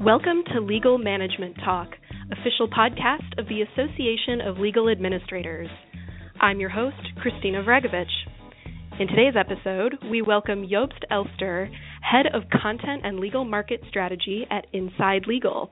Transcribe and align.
Welcome 0.00 0.44
to 0.54 0.60
Legal 0.60 0.96
Management 0.96 1.56
Talk, 1.64 1.88
official 2.30 2.68
podcast 2.68 3.36
of 3.36 3.48
the 3.48 3.62
Association 3.62 4.40
of 4.40 4.58
Legal 4.58 4.88
Administrators. 4.88 5.68
I'm 6.40 6.60
your 6.60 6.68
host, 6.68 6.94
Christina 7.20 7.64
Vragovich. 7.64 8.06
In 9.00 9.08
today's 9.08 9.34
episode, 9.36 9.96
we 10.08 10.22
welcome 10.22 10.68
Jobst 10.68 11.02
Elster, 11.10 11.68
Head 12.00 12.26
of 12.32 12.44
Content 12.62 13.02
and 13.02 13.18
Legal 13.18 13.44
Market 13.44 13.80
Strategy 13.88 14.46
at 14.52 14.68
Inside 14.72 15.24
Legal. 15.26 15.68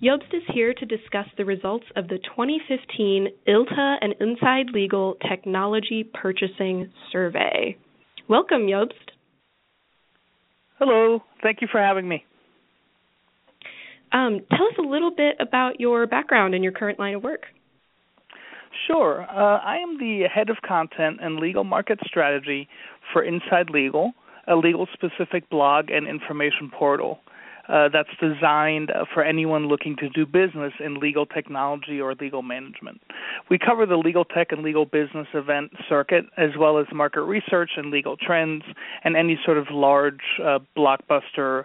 Jobst 0.00 0.32
is 0.32 0.44
here 0.54 0.72
to 0.72 0.86
discuss 0.86 1.26
the 1.36 1.44
results 1.44 1.86
of 1.96 2.06
the 2.06 2.18
2015 2.18 3.26
ILTA 3.48 3.96
and 4.00 4.14
Inside 4.20 4.66
Legal 4.72 5.16
Technology 5.28 6.08
Purchasing 6.14 6.92
Survey. 7.10 7.76
Welcome, 8.28 8.68
Jobst. 8.68 8.92
Hello. 10.78 11.20
Thank 11.42 11.62
you 11.62 11.68
for 11.72 11.80
having 11.80 12.08
me. 12.08 12.24
Um, 14.16 14.40
tell 14.50 14.66
us 14.66 14.72
a 14.78 14.82
little 14.82 15.10
bit 15.10 15.36
about 15.40 15.78
your 15.78 16.06
background 16.06 16.54
and 16.54 16.64
your 16.64 16.72
current 16.72 16.98
line 16.98 17.14
of 17.14 17.22
work. 17.22 17.42
Sure. 18.86 19.22
Uh, 19.22 19.58
I 19.58 19.76
am 19.76 19.98
the 19.98 20.24
head 20.32 20.48
of 20.48 20.56
content 20.66 21.18
and 21.20 21.36
legal 21.36 21.64
market 21.64 21.98
strategy 22.06 22.66
for 23.12 23.22
Inside 23.22 23.68
Legal, 23.68 24.12
a 24.48 24.56
legal 24.56 24.86
specific 24.94 25.48
blog 25.50 25.90
and 25.90 26.08
information 26.08 26.70
portal 26.70 27.18
uh, 27.68 27.88
that's 27.92 28.08
designed 28.20 28.90
for 29.12 29.24
anyone 29.24 29.66
looking 29.66 29.96
to 29.96 30.08
do 30.10 30.24
business 30.24 30.72
in 30.82 31.00
legal 31.00 31.26
technology 31.26 32.00
or 32.00 32.14
legal 32.14 32.42
management. 32.42 33.00
We 33.50 33.58
cover 33.58 33.86
the 33.86 33.96
legal 33.96 34.24
tech 34.24 34.48
and 34.50 34.62
legal 34.62 34.84
business 34.86 35.26
event 35.34 35.72
circuit, 35.88 36.24
as 36.38 36.50
well 36.58 36.78
as 36.78 36.86
market 36.94 37.22
research 37.22 37.70
and 37.76 37.90
legal 37.90 38.16
trends, 38.16 38.62
and 39.04 39.16
any 39.16 39.38
sort 39.44 39.58
of 39.58 39.66
large 39.70 40.20
uh, 40.42 40.60
blockbuster 40.76 41.64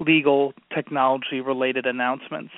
legal 0.00 0.52
technology 0.74 1.40
related 1.40 1.86
announcements. 1.86 2.52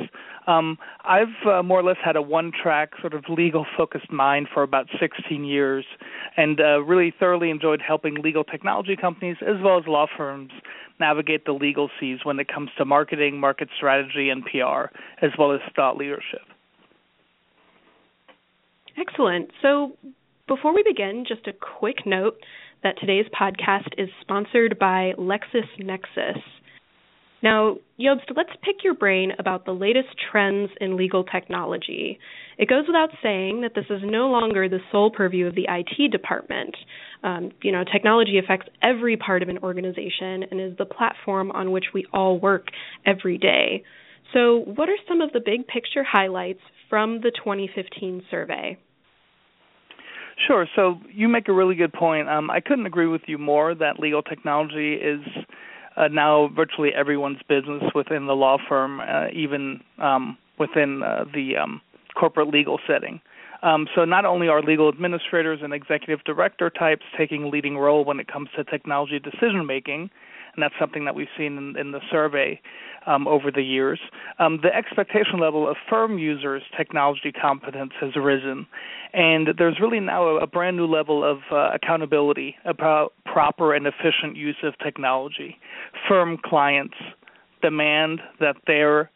Um, 0.46 0.78
I've 1.04 1.46
uh, 1.46 1.62
more 1.62 1.80
or 1.80 1.82
less 1.82 1.96
had 2.02 2.16
a 2.16 2.22
one 2.22 2.52
track 2.52 2.92
sort 3.00 3.14
of 3.14 3.24
legal 3.28 3.66
focused 3.76 4.10
mind 4.10 4.48
for 4.52 4.62
about 4.62 4.86
16 4.98 5.44
years 5.44 5.84
and 6.36 6.60
uh, 6.60 6.82
really 6.82 7.12
thoroughly 7.18 7.50
enjoyed 7.50 7.82
helping 7.86 8.14
legal 8.14 8.44
technology 8.44 8.96
companies 8.96 9.36
as 9.42 9.56
well 9.62 9.78
as 9.78 9.84
law 9.86 10.06
firms 10.16 10.52
navigate 11.00 11.44
the 11.44 11.52
legal 11.52 11.90
seas 11.98 12.20
when 12.22 12.38
it 12.38 12.48
comes 12.48 12.70
to 12.78 12.84
marketing, 12.84 13.38
market 13.38 13.68
strategy, 13.76 14.30
and 14.30 14.44
PR, 14.44 14.94
as 15.24 15.32
well 15.38 15.52
as 15.52 15.60
thought 15.74 15.96
leadership. 15.96 16.42
Excellent. 18.96 19.50
So, 19.62 19.96
before 20.46 20.74
we 20.74 20.82
begin, 20.82 21.24
just 21.26 21.46
a 21.46 21.52
quick 21.52 22.04
note 22.04 22.36
that 22.82 22.98
today's 22.98 23.26
podcast 23.28 23.88
is 23.96 24.08
sponsored 24.20 24.78
by 24.78 25.12
LexisNexis. 25.18 26.42
Now, 27.42 27.76
Jobst, 28.00 28.36
let's 28.36 28.50
pick 28.62 28.84
your 28.84 28.94
brain 28.94 29.32
about 29.38 29.64
the 29.64 29.72
latest 29.72 30.08
trends 30.30 30.70
in 30.80 30.96
legal 30.96 31.24
technology. 31.24 32.18
It 32.56 32.68
goes 32.68 32.84
without 32.86 33.10
saying 33.22 33.62
that 33.62 33.74
this 33.74 33.86
is 33.90 34.00
no 34.04 34.28
longer 34.28 34.68
the 34.68 34.78
sole 34.92 35.10
purview 35.10 35.46
of 35.46 35.54
the 35.54 35.66
IT 35.68 36.12
department. 36.12 36.76
Um, 37.24 37.50
you 37.62 37.72
know, 37.72 37.82
technology 37.84 38.38
affects 38.38 38.68
every 38.80 39.16
part 39.16 39.42
of 39.42 39.48
an 39.48 39.58
organization 39.58 40.44
and 40.50 40.60
is 40.60 40.76
the 40.78 40.84
platform 40.84 41.50
on 41.50 41.72
which 41.72 41.86
we 41.92 42.06
all 42.12 42.38
work 42.38 42.68
every 43.06 43.38
day. 43.38 43.82
So, 44.32 44.58
what 44.58 44.88
are 44.88 44.96
some 45.08 45.20
of 45.20 45.32
the 45.32 45.40
big 45.44 45.66
picture 45.66 46.04
highlights 46.04 46.60
from 46.88 47.20
the 47.20 47.30
2015 47.30 48.22
survey? 48.30 48.78
Sure. 50.46 50.66
So 50.74 50.98
you 51.12 51.28
make 51.28 51.48
a 51.48 51.52
really 51.52 51.74
good 51.74 51.92
point. 51.92 52.28
Um, 52.28 52.50
I 52.50 52.60
couldn't 52.60 52.86
agree 52.86 53.06
with 53.06 53.22
you 53.26 53.38
more 53.38 53.74
that 53.74 54.00
legal 54.00 54.22
technology 54.22 54.94
is 54.94 55.20
uh, 55.96 56.08
now 56.08 56.48
virtually 56.54 56.90
everyone's 56.94 57.40
business 57.48 57.82
within 57.94 58.26
the 58.26 58.34
law 58.34 58.58
firm, 58.68 59.00
uh, 59.00 59.28
even 59.32 59.80
um, 59.98 60.36
within 60.58 61.02
uh, 61.02 61.24
the 61.34 61.56
um, 61.56 61.80
corporate 62.14 62.48
legal 62.48 62.78
setting. 62.86 63.20
Um, 63.62 63.86
so 63.94 64.04
not 64.04 64.24
only 64.24 64.48
are 64.48 64.60
legal 64.60 64.88
administrators 64.88 65.60
and 65.62 65.72
executive 65.72 66.24
director 66.24 66.68
types 66.68 67.04
taking 67.16 67.50
leading 67.50 67.78
role 67.78 68.04
when 68.04 68.18
it 68.18 68.26
comes 68.26 68.48
to 68.56 68.64
technology 68.64 69.20
decision 69.20 69.64
making, 69.66 70.10
and 70.54 70.62
that's 70.62 70.74
something 70.78 71.04
that 71.04 71.14
we've 71.14 71.28
seen 71.36 71.56
in, 71.56 71.76
in 71.78 71.92
the 71.92 72.00
survey 72.10 72.60
um, 73.06 73.26
over 73.26 73.50
the 73.50 73.62
years. 73.62 74.00
Um, 74.38 74.60
the 74.62 74.74
expectation 74.74 75.40
level 75.40 75.68
of 75.68 75.76
firm 75.88 76.18
users' 76.18 76.62
technology 76.76 77.32
competence 77.32 77.92
has 78.00 78.14
risen, 78.16 78.66
and 79.12 79.48
there's 79.58 79.78
really 79.80 80.00
now 80.00 80.24
a, 80.24 80.40
a 80.40 80.46
brand 80.46 80.76
new 80.76 80.86
level 80.86 81.24
of 81.24 81.38
uh, 81.50 81.70
accountability 81.74 82.56
about 82.64 83.12
proper 83.24 83.74
and 83.74 83.86
efficient 83.86 84.36
use 84.36 84.56
of 84.62 84.74
technology. 84.78 85.58
Firm 86.08 86.38
clients 86.44 86.96
demand 87.62 88.20
that 88.40 88.56
their 88.66 89.10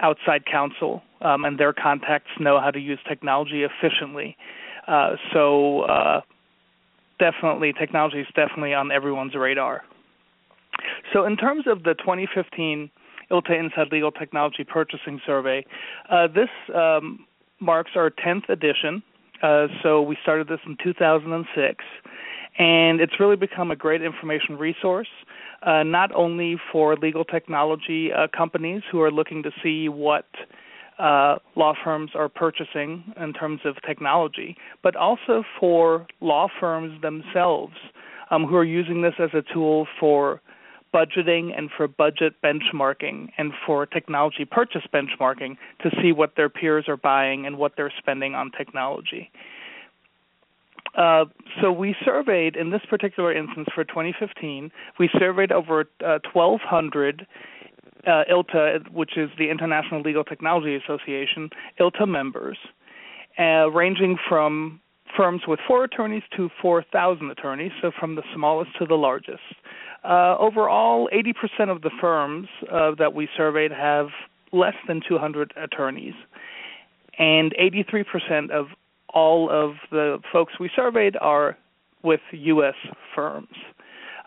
outside 0.00 0.44
counsel 0.50 1.02
um, 1.20 1.44
and 1.44 1.58
their 1.58 1.72
contacts 1.72 2.30
know 2.38 2.60
how 2.60 2.70
to 2.70 2.78
use 2.80 2.98
technology 3.08 3.64
efficiently. 3.64 4.36
Uh, 4.88 5.10
so, 5.32 5.82
uh, 5.82 6.20
definitely, 7.18 7.72
technology 7.72 8.20
is 8.20 8.26
definitely 8.34 8.74
on 8.74 8.90
everyone's 8.90 9.34
radar. 9.34 9.82
So, 11.12 11.24
in 11.24 11.36
terms 11.36 11.64
of 11.66 11.82
the 11.82 11.94
2015 11.94 12.90
ILTA 13.30 13.58
Inside 13.58 13.92
Legal 13.92 14.12
Technology 14.12 14.64
Purchasing 14.64 15.20
Survey, 15.26 15.64
uh, 16.08 16.26
this 16.28 16.48
um, 16.74 17.26
marks 17.60 17.92
our 17.94 18.10
10th 18.10 18.48
edition. 18.48 19.02
Uh, 19.42 19.66
so, 19.82 20.02
we 20.02 20.16
started 20.22 20.48
this 20.48 20.60
in 20.66 20.76
2006, 20.82 21.84
and 22.58 23.00
it's 23.00 23.18
really 23.18 23.36
become 23.36 23.70
a 23.70 23.76
great 23.76 24.02
information 24.02 24.56
resource. 24.56 25.08
Uh, 25.62 25.82
not 25.82 26.14
only 26.14 26.56
for 26.72 26.96
legal 26.96 27.24
technology 27.24 28.10
uh, 28.12 28.26
companies 28.34 28.82
who 28.90 29.00
are 29.02 29.10
looking 29.10 29.42
to 29.42 29.50
see 29.62 29.88
what 29.90 30.26
uh, 30.98 31.36
law 31.56 31.74
firms 31.84 32.10
are 32.14 32.28
purchasing 32.28 33.04
in 33.20 33.32
terms 33.32 33.60
of 33.64 33.74
technology, 33.86 34.56
but 34.82 34.96
also 34.96 35.42
for 35.58 36.06
law 36.20 36.48
firms 36.58 37.00
themselves 37.02 37.74
um, 38.30 38.44
who 38.44 38.56
are 38.56 38.64
using 38.64 39.02
this 39.02 39.14
as 39.18 39.30
a 39.34 39.42
tool 39.52 39.86
for 39.98 40.40
budgeting 40.94 41.56
and 41.56 41.70
for 41.76 41.86
budget 41.88 42.34
benchmarking 42.42 43.28
and 43.38 43.52
for 43.66 43.86
technology 43.86 44.44
purchase 44.44 44.82
benchmarking 44.92 45.56
to 45.82 45.90
see 46.02 46.12
what 46.12 46.34
their 46.36 46.48
peers 46.48 46.86
are 46.88 46.96
buying 46.96 47.46
and 47.46 47.58
what 47.58 47.72
they're 47.76 47.92
spending 47.98 48.34
on 48.34 48.50
technology. 48.50 49.30
Uh, 50.96 51.24
so 51.60 51.70
we 51.70 51.94
surveyed 52.04 52.56
in 52.56 52.70
this 52.70 52.80
particular 52.88 53.32
instance 53.32 53.68
for 53.74 53.84
2015, 53.84 54.72
we 54.98 55.08
surveyed 55.18 55.52
over 55.52 55.88
uh, 56.04 56.18
1,200 56.32 57.26
uh, 58.06 58.24
ILTA, 58.28 58.90
which 58.90 59.16
is 59.16 59.30
the 59.38 59.50
International 59.50 60.00
Legal 60.00 60.24
Technology 60.24 60.74
Association, 60.74 61.50
ILTA 61.78 62.06
members, 62.06 62.58
uh, 63.38 63.70
ranging 63.70 64.16
from 64.28 64.80
firms 65.16 65.42
with 65.46 65.60
four 65.66 65.84
attorneys 65.84 66.22
to 66.36 66.48
4,000 66.60 67.30
attorneys, 67.30 67.72
so 67.80 67.90
from 67.98 68.14
the 68.14 68.22
smallest 68.34 68.70
to 68.78 68.86
the 68.86 68.94
largest. 68.94 69.40
Uh, 70.04 70.36
overall, 70.38 71.08
80% 71.12 71.70
of 71.70 71.82
the 71.82 71.90
firms 72.00 72.48
uh, 72.72 72.92
that 72.98 73.14
we 73.14 73.28
surveyed 73.36 73.72
have 73.72 74.08
less 74.52 74.74
than 74.88 75.00
200 75.06 75.52
attorneys, 75.56 76.14
and 77.18 77.54
83% 77.60 78.50
of 78.50 78.66
all 79.12 79.50
of 79.50 79.74
the 79.90 80.18
folks 80.32 80.54
we 80.58 80.70
surveyed 80.74 81.16
are 81.20 81.56
with 82.02 82.20
U.S. 82.32 82.74
firms. 83.14 83.48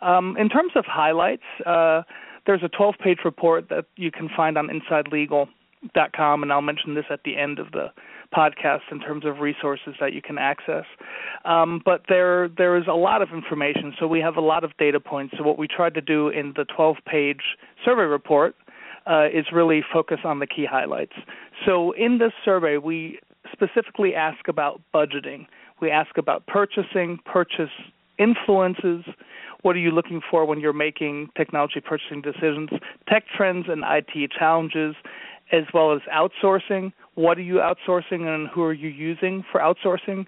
Um, 0.02 0.36
in 0.38 0.50
terms 0.50 0.74
of 0.76 0.86
highlights, 0.86 1.44
uh, 1.66 2.04
there's 2.46 2.62
a 2.64 2.70
12 2.70 2.96
page 3.02 3.20
report 3.24 3.70
that 3.70 3.86
you 3.96 4.12
can 4.12 4.30
find 4.36 4.58
on 4.58 4.68
InsideLegal.com, 4.68 6.44
and 6.44 6.52
I'll 6.52 6.62
mention 6.62 6.94
this 6.94 7.06
at 7.10 7.22
the 7.24 7.38
end 7.38 7.60
of 7.60 7.72
the 7.72 7.88
podcast 8.36 8.82
in 8.92 9.00
terms 9.00 9.26
of 9.26 9.40
resources 9.40 9.96
that 10.00 10.14
you 10.14 10.22
can 10.22 10.38
access. 10.38 10.86
Um, 11.46 11.82
but 11.84 12.04
there 12.10 12.50
there 12.58 12.76
is 12.78 12.86
a 12.88 12.94
lot 12.94 13.22
of 13.22 13.30
information, 13.30 13.94
so 14.00 14.08
we 14.08 14.20
have 14.20 14.38
a 14.38 14.42
lot 14.42 14.64
of 14.64 14.72
data 14.78 15.00
points. 15.00 15.36
So 15.38 15.44
what 15.44 15.58
we 15.58 15.68
tried 15.68 15.94
to 15.96 16.02
do 16.02 16.30
in 16.30 16.54
the 16.56 16.66
12 16.66 16.98
page 17.06 17.42
survey 17.86 18.04
report 18.04 18.56
uh, 19.06 19.28
is 19.28 19.46
really 19.54 19.84
focus 19.92 20.20
on 20.24 20.40
the 20.40 20.48
key 20.48 20.66
highlights. 20.70 21.14
So 21.66 21.92
in 21.94 22.18
this 22.18 22.32
survey, 22.44 22.78
we 22.78 23.20
specifically 23.52 24.16
ask 24.16 24.48
about 24.48 24.82
budgeting. 24.94 25.46
We 25.82 25.92
ask 25.92 26.18
about 26.18 26.46
purchasing, 26.48 27.20
purchase 27.26 27.70
influences. 28.18 29.04
What 29.62 29.76
are 29.76 29.80
you 29.80 29.92
looking 29.92 30.22
for 30.30 30.46
when 30.46 30.60
you're 30.60 30.74
making 30.74 31.30
technology 31.38 31.82
purchasing 31.82 32.22
decisions? 32.22 32.70
Tech 33.10 33.24
trends 33.36 33.66
and 33.70 33.84
IT 33.86 34.32
challenges, 34.32 34.96
as 35.52 35.64
well 35.74 35.94
as 35.94 36.02
outsourcing. 36.14 36.92
What 37.16 37.38
are 37.38 37.42
you 37.42 37.56
outsourcing 37.56 38.28
and 38.28 38.48
who 38.50 38.64
are 38.64 38.74
you 38.74 38.90
using 38.90 39.44
for 39.52 39.62
outsourcing? 39.62 40.26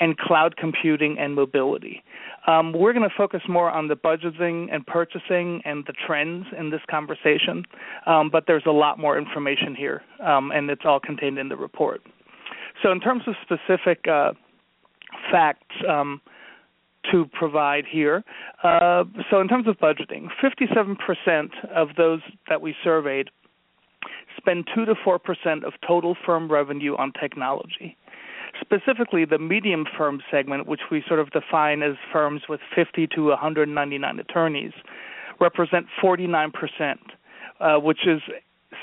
And 0.00 0.18
cloud 0.18 0.56
computing 0.56 1.18
and 1.20 1.36
mobility. 1.36 2.02
Um, 2.48 2.72
we're 2.72 2.92
going 2.92 3.08
to 3.08 3.14
focus 3.16 3.42
more 3.48 3.70
on 3.70 3.86
the 3.86 3.94
budgeting 3.94 4.66
and 4.72 4.84
purchasing 4.84 5.62
and 5.64 5.84
the 5.86 5.94
trends 6.06 6.46
in 6.58 6.70
this 6.70 6.80
conversation, 6.90 7.64
um, 8.06 8.28
but 8.28 8.44
there's 8.48 8.64
a 8.66 8.72
lot 8.72 8.98
more 8.98 9.16
information 9.16 9.74
here, 9.74 10.02
um, 10.20 10.50
and 10.50 10.68
it's 10.68 10.82
all 10.84 10.98
contained 10.98 11.38
in 11.38 11.48
the 11.48 11.56
report. 11.56 12.02
So, 12.82 12.90
in 12.90 13.00
terms 13.00 13.22
of 13.28 13.34
specific 13.42 14.06
uh, 14.08 14.32
facts 15.30 15.74
um, 15.88 16.20
to 17.12 17.26
provide 17.32 17.84
here, 17.90 18.24
uh, 18.62 19.04
so 19.30 19.40
in 19.40 19.48
terms 19.48 19.68
of 19.68 19.78
budgeting, 19.78 20.26
57% 20.42 21.48
of 21.74 21.90
those 21.96 22.20
that 22.48 22.60
we 22.60 22.74
surveyed 22.82 23.30
spend 24.44 24.68
2 24.74 24.84
to 24.84 24.94
4% 24.94 25.64
of 25.64 25.72
total 25.86 26.16
firm 26.24 26.50
revenue 26.50 26.94
on 26.96 27.12
technology. 27.18 27.96
Specifically, 28.60 29.24
the 29.24 29.38
medium 29.38 29.84
firm 29.96 30.20
segment, 30.30 30.66
which 30.66 30.82
we 30.90 31.02
sort 31.08 31.18
of 31.18 31.30
define 31.30 31.82
as 31.82 31.94
firms 32.12 32.42
with 32.48 32.60
50 32.74 33.08
to 33.08 33.28
199 33.28 34.20
attorneys, 34.20 34.72
represent 35.40 35.86
49%, 36.02 36.52
uh, 37.60 37.76
which 37.80 38.06
is 38.06 38.20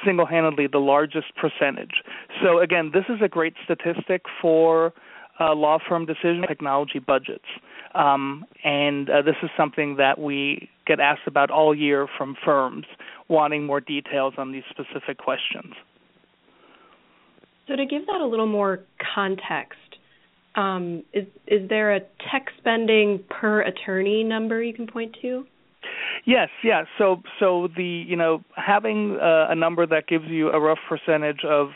single 0.03 0.25
handedly 0.25 0.67
the 0.67 0.79
largest 0.79 1.27
percentage. 1.35 2.01
So, 2.43 2.59
again, 2.59 2.91
this 2.93 3.05
is 3.07 3.21
a 3.23 3.29
great 3.29 3.53
statistic 3.63 4.23
for 4.41 4.93
uh, 5.39 5.53
law 5.53 5.77
firm 5.87 6.05
decision 6.05 6.43
technology 6.47 6.99
budgets. 6.99 7.45
Um, 7.93 8.45
and 8.63 9.09
uh, 9.09 9.21
this 9.21 9.35
is 9.43 9.49
something 9.55 9.97
that 9.97 10.19
we 10.19 10.69
get 10.85 10.99
asked 10.99 11.27
about 11.27 11.51
all 11.51 11.75
year 11.75 12.07
from 12.17 12.35
firms 12.43 12.85
wanting 13.31 13.65
more 13.65 13.81
details 13.81 14.35
on 14.37 14.51
these 14.51 14.63
specific 14.69 15.17
questions. 15.17 15.73
So, 17.67 17.75
to 17.75 17.85
give 17.85 18.05
that 18.05 18.21
a 18.21 18.25
little 18.25 18.47
more 18.47 18.81
context, 19.15 19.79
um, 20.55 21.03
is 21.13 21.25
is 21.47 21.67
there 21.69 21.95
a 21.95 22.01
tech 22.29 22.47
spending 22.57 23.23
per 23.29 23.61
attorney 23.61 24.23
number 24.23 24.61
you 24.61 24.73
can 24.73 24.85
point 24.85 25.15
to? 25.21 25.45
Yes, 26.25 26.49
yeah. 26.63 26.83
So 26.97 27.21
so 27.39 27.69
the 27.75 27.83
you 27.83 28.15
know 28.15 28.43
having 28.55 29.17
uh, 29.21 29.47
a 29.49 29.55
number 29.55 29.85
that 29.87 30.07
gives 30.07 30.25
you 30.27 30.49
a 30.49 30.59
rough 30.59 30.79
percentage 30.87 31.43
of 31.47 31.69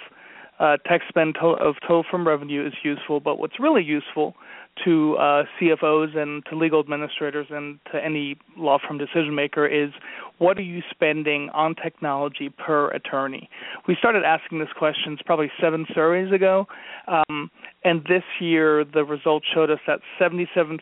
uh, 0.60 0.78
tech 0.86 1.02
spend 1.08 1.36
to- 1.36 1.48
of 1.48 1.76
total 1.82 2.04
firm 2.10 2.28
revenue 2.28 2.66
is 2.66 2.74
useful, 2.84 3.20
but 3.20 3.40
what's 3.40 3.60
really 3.60 3.84
useful 3.84 4.36
to 4.84 5.16
uh, 5.16 5.44
CFOs 5.60 6.16
and 6.18 6.44
to 6.48 6.56
legal 6.56 6.80
administrators 6.80 7.48
and 7.50 7.80
to 7.92 8.04
any 8.04 8.38
law 8.58 8.78
firm 8.86 8.98
decision 8.98 9.34
maker 9.34 9.66
is 9.66 9.92
what 10.38 10.58
are 10.58 10.64
you 10.64 10.82
spending 10.92 11.50
on 11.54 11.76
technology 11.76 12.50
per 12.50 12.90
attorney? 12.92 13.50
We 13.88 13.96
started 13.98 14.24
asking 14.24 14.60
this 14.60 14.70
questions 14.78 15.20
probably 15.26 15.50
seven 15.62 15.86
surveys 15.94 16.32
ago, 16.34 16.68
um, 17.08 17.50
and 17.84 18.04
this 18.04 18.24
year 18.40 18.84
the 18.84 19.06
results 19.06 19.46
showed 19.54 19.72
us 19.72 19.80
that 19.88 20.00
77% 20.20 20.80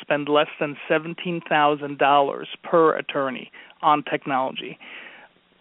spend 0.00 0.28
less 0.28 0.48
than 0.58 0.76
$17,000 0.90 2.44
per 2.64 2.96
attorney 2.96 3.50
on 3.82 4.02
technology. 4.02 4.78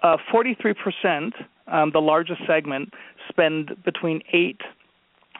Uh, 0.02 0.18
43%, 0.34 1.32
um, 1.68 1.92
the 1.92 2.00
largest 2.00 2.42
segment, 2.48 2.94
spend 3.30 3.72
between 3.84 4.22
eight 4.34 4.62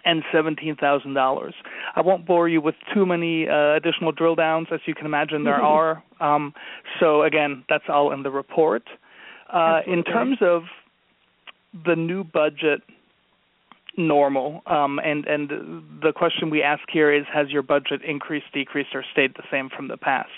and 0.08 0.24
$17,000. 0.34 1.52
I 1.96 2.02
won't 2.02 2.26
bore 2.26 2.48
you 2.48 2.62
with 2.62 2.76
too 2.94 3.06
many 3.06 3.48
uh, 3.48 3.76
additional 3.76 4.14
drill 4.14 4.36
downs, 4.36 4.68
as 4.72 4.80
you 4.86 4.96
can 4.96 5.06
imagine 5.06 5.44
there 5.44 5.62
are. 5.62 6.02
Um, 6.22 6.54
so, 7.00 7.24
again, 7.24 7.66
that's 7.68 7.84
all 7.90 8.14
in 8.14 8.24
the 8.24 8.32
report. 8.32 8.84
Uh, 9.52 9.82
in 9.86 10.04
terms 10.04 10.38
of 10.42 10.64
the 11.86 11.96
new 11.96 12.24
budget 12.24 12.82
normal. 13.98 14.62
Um, 14.68 15.00
and 15.00 15.26
and 15.26 15.50
the 16.02 16.14
question 16.16 16.50
we 16.50 16.62
ask 16.62 16.84
here 16.92 17.12
is, 17.12 17.26
has 17.34 17.50
your 17.50 17.64
budget 17.64 18.02
increased, 18.04 18.46
decreased, 18.54 18.92
or 18.94 19.04
stayed 19.12 19.34
the 19.36 19.44
same 19.52 19.70
from 19.76 19.88
the 19.88 19.98
past? 19.98 20.30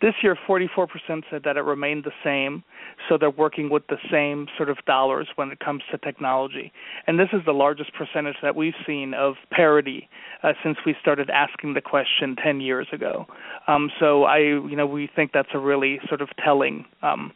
This 0.00 0.14
year, 0.22 0.36
44% 0.48 0.88
said 1.30 1.42
that 1.44 1.56
it 1.56 1.60
remained 1.62 2.04
the 2.04 2.12
same, 2.24 2.64
so 3.08 3.16
they're 3.16 3.30
working 3.30 3.70
with 3.70 3.86
the 3.88 3.98
same 4.10 4.48
sort 4.56 4.68
of 4.68 4.78
dollars 4.86 5.28
when 5.36 5.50
it 5.50 5.60
comes 5.60 5.82
to 5.90 5.98
technology. 5.98 6.72
And 7.06 7.18
this 7.18 7.28
is 7.32 7.40
the 7.46 7.52
largest 7.52 7.92
percentage 7.94 8.36
that 8.42 8.56
we've 8.56 8.74
seen 8.86 9.14
of 9.14 9.34
parity 9.50 10.08
uh, 10.42 10.52
since 10.62 10.78
we 10.84 10.96
started 11.00 11.30
asking 11.30 11.74
the 11.74 11.80
question 11.80 12.36
10 12.42 12.60
years 12.60 12.88
ago. 12.92 13.26
Um, 13.68 13.90
so 14.00 14.24
I, 14.24 14.38
you 14.38 14.76
know, 14.76 14.86
we 14.86 15.08
think 15.14 15.32
that's 15.32 15.48
a 15.54 15.58
really 15.58 16.00
sort 16.08 16.20
of 16.20 16.28
telling 16.42 16.84
um, 17.02 17.32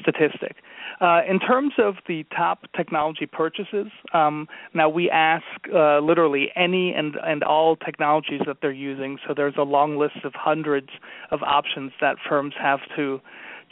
statistic. 0.00 0.56
Uh, 1.00 1.22
in 1.26 1.38
terms 1.38 1.72
of 1.78 1.94
the 2.06 2.24
top 2.36 2.66
technology 2.76 3.24
purchases, 3.24 3.86
um, 4.12 4.46
now 4.74 4.88
we 4.88 5.08
ask 5.08 5.44
uh, 5.74 5.98
literally 5.98 6.50
any 6.54 6.92
and, 6.92 7.16
and 7.24 7.42
all 7.42 7.74
technologies 7.76 8.42
that 8.46 8.58
they're 8.60 8.70
using. 8.70 9.18
So 9.26 9.32
there's 9.34 9.54
a 9.56 9.62
long 9.62 9.96
list 9.96 10.18
of 10.24 10.34
hundreds 10.34 10.88
of 11.30 11.42
options 11.42 11.92
that 12.02 12.16
firms 12.28 12.54
have 12.60 12.80
to 12.96 13.20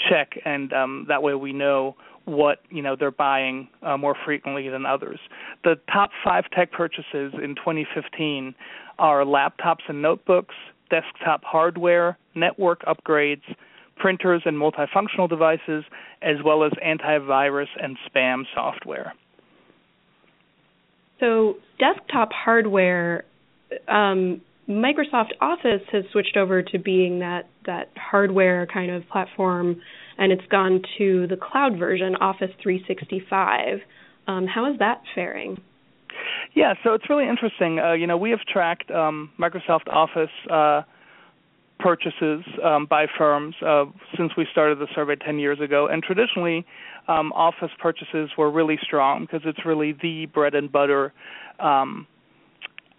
check, 0.08 0.38
and 0.46 0.72
um, 0.72 1.04
that 1.08 1.22
way 1.22 1.34
we 1.34 1.52
know 1.52 1.96
what 2.24 2.60
you 2.70 2.82
know 2.82 2.94
they're 2.98 3.10
buying 3.10 3.68
uh, 3.82 3.96
more 3.96 4.16
frequently 4.24 4.68
than 4.68 4.86
others. 4.86 5.18
The 5.64 5.76
top 5.92 6.10
five 6.24 6.44
tech 6.54 6.72
purchases 6.72 7.32
in 7.34 7.54
2015 7.56 8.54
are 8.98 9.24
laptops 9.24 9.88
and 9.88 10.00
notebooks, 10.00 10.54
desktop 10.90 11.42
hardware, 11.44 12.16
network 12.34 12.82
upgrades, 12.82 13.42
printers 13.98 14.42
and 14.44 14.56
multifunctional 14.56 15.28
devices, 15.28 15.84
as 16.22 16.36
well 16.44 16.64
as 16.64 16.72
antivirus 16.84 17.68
and 17.82 17.96
spam 18.08 18.44
software. 18.54 19.12
So, 21.20 21.56
desktop 21.78 22.30
hardware, 22.32 23.24
um, 23.88 24.40
Microsoft 24.68 25.32
Office 25.40 25.82
has 25.90 26.04
switched 26.12 26.36
over 26.36 26.62
to 26.62 26.78
being 26.78 27.20
that 27.20 27.48
that 27.66 27.90
hardware 27.96 28.66
kind 28.66 28.90
of 28.90 29.08
platform, 29.08 29.80
and 30.18 30.30
it's 30.30 30.46
gone 30.50 30.82
to 30.98 31.26
the 31.26 31.36
cloud 31.36 31.78
version, 31.78 32.16
Office 32.16 32.50
365. 32.62 33.80
Um, 34.26 34.46
how 34.46 34.70
is 34.70 34.78
that 34.78 35.02
faring? 35.14 35.60
Yeah, 36.54 36.74
so 36.84 36.94
it's 36.94 37.08
really 37.08 37.28
interesting. 37.28 37.78
Uh, 37.78 37.92
you 37.92 38.06
know, 38.06 38.16
we 38.16 38.30
have 38.30 38.40
tracked 38.40 38.90
um, 38.90 39.30
Microsoft 39.38 39.88
Office. 39.88 40.30
Uh, 40.50 40.82
purchases 41.78 42.44
um, 42.64 42.86
by 42.86 43.06
firms 43.16 43.54
uh, 43.64 43.84
since 44.16 44.32
we 44.36 44.46
started 44.50 44.78
the 44.78 44.88
survey 44.94 45.16
10 45.16 45.38
years 45.38 45.60
ago. 45.60 45.86
And 45.86 46.02
traditionally, 46.02 46.66
um, 47.08 47.32
office 47.32 47.70
purchases 47.78 48.30
were 48.36 48.50
really 48.50 48.78
strong 48.82 49.22
because 49.22 49.42
it's 49.44 49.64
really 49.64 49.96
the 50.00 50.26
bread 50.26 50.54
and 50.54 50.70
butter 50.70 51.12
um, 51.58 52.06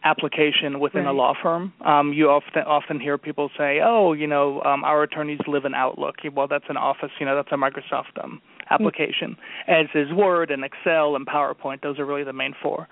application 0.03 0.79
within 0.79 1.03
right. 1.03 1.11
a 1.11 1.13
law 1.13 1.33
firm. 1.41 1.73
Um, 1.85 2.13
you 2.13 2.29
often 2.29 2.63
often 2.63 2.99
hear 2.99 3.17
people 3.17 3.49
say, 3.57 3.79
"Oh, 3.83 4.13
you 4.13 4.27
know, 4.27 4.61
um, 4.63 4.83
our 4.83 5.03
attorneys 5.03 5.39
live 5.47 5.65
in 5.65 5.73
Outlook." 5.73 6.15
Well, 6.33 6.47
that's 6.47 6.65
an 6.69 6.77
Office. 6.77 7.11
You 7.19 7.25
know, 7.25 7.35
that's 7.35 7.51
a 7.51 7.55
Microsoft 7.55 8.23
um, 8.23 8.41
application, 8.69 9.35
as 9.67 9.87
is 9.95 10.11
Word 10.11 10.51
and 10.51 10.63
Excel 10.63 11.15
and 11.15 11.25
PowerPoint. 11.25 11.81
Those 11.81 11.99
are 11.99 12.05
really 12.05 12.23
the 12.23 12.33
main 12.33 12.53
four. 12.61 12.87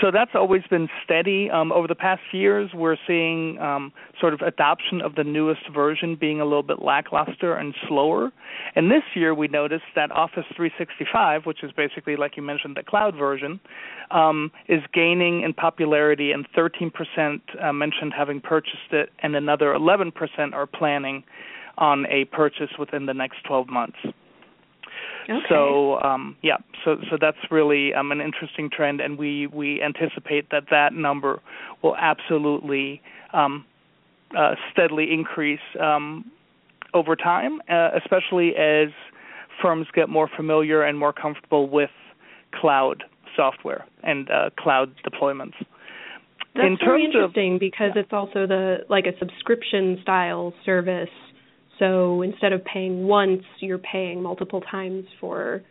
So 0.00 0.10
that's 0.10 0.32
always 0.34 0.62
been 0.70 0.88
steady. 1.04 1.50
Um, 1.50 1.72
over 1.72 1.86
the 1.86 1.94
past 1.94 2.22
years, 2.32 2.70
we're 2.74 2.96
seeing 3.06 3.58
um, 3.58 3.92
sort 4.20 4.34
of 4.34 4.40
adoption 4.40 5.00
of 5.00 5.14
the 5.14 5.24
newest 5.24 5.62
version 5.72 6.16
being 6.18 6.40
a 6.40 6.44
little 6.44 6.62
bit 6.62 6.82
lackluster 6.82 7.54
and 7.54 7.74
slower. 7.88 8.30
And 8.74 8.90
this 8.90 9.02
year, 9.14 9.34
we 9.34 9.48
noticed 9.48 9.84
that 9.94 10.10
Office 10.12 10.44
365, 10.56 11.46
which 11.46 11.62
is 11.62 11.70
basically, 11.72 12.16
like 12.16 12.36
you 12.36 12.42
mentioned, 12.42 12.76
the 12.76 12.82
cloud 12.82 13.14
version, 13.16 13.60
um, 14.10 14.50
is 14.68 14.80
gaining 14.92 15.42
in 15.42 15.52
popularity, 15.54 16.32
and 16.32 16.46
13% 16.56 17.40
uh, 17.62 17.72
mentioned 17.72 18.12
having 18.16 18.40
purchased 18.40 18.92
it, 18.92 19.10
and 19.22 19.36
another 19.36 19.66
11% 19.66 20.12
are 20.52 20.66
planning 20.66 21.22
on 21.78 22.06
a 22.06 22.24
purchase 22.26 22.70
within 22.78 23.06
the 23.06 23.14
next 23.14 23.38
12 23.46 23.68
months. 23.68 23.98
Okay. 25.24 25.38
So 25.48 26.00
um, 26.00 26.36
yeah, 26.42 26.56
so 26.84 26.96
so 27.10 27.16
that's 27.20 27.38
really 27.50 27.94
um, 27.94 28.12
an 28.12 28.20
interesting 28.20 28.70
trend, 28.70 29.00
and 29.00 29.18
we 29.18 29.46
we 29.48 29.82
anticipate 29.82 30.50
that 30.50 30.64
that 30.70 30.92
number 30.92 31.40
will 31.82 31.96
absolutely 31.96 33.02
um, 33.32 33.64
uh, 34.36 34.54
steadily 34.72 35.12
increase 35.12 35.60
um, 35.80 36.30
over 36.94 37.16
time, 37.16 37.60
uh, 37.68 37.90
especially 37.96 38.56
as 38.56 38.88
firms 39.62 39.86
get 39.94 40.08
more 40.08 40.28
familiar 40.34 40.82
and 40.82 40.98
more 40.98 41.12
comfortable 41.12 41.68
with 41.68 41.90
cloud 42.54 43.04
software 43.36 43.86
and 44.02 44.30
uh, 44.30 44.50
cloud 44.58 44.92
deployments. 45.06 45.54
That's 46.54 46.66
in 46.66 46.78
very 46.84 47.04
interesting 47.04 47.54
of, 47.54 47.60
because 47.60 47.92
yeah. 47.94 48.02
it's 48.02 48.12
also 48.12 48.46
the 48.46 48.78
like 48.88 49.06
a 49.06 49.16
subscription 49.18 49.98
style 50.02 50.52
service 50.64 51.08
so 51.80 52.22
instead 52.22 52.52
of 52.52 52.64
paying 52.64 53.08
once, 53.08 53.42
you're 53.58 53.78
paying 53.78 54.22
multiple 54.22 54.60
times 54.60 55.06
for, 55.18 55.62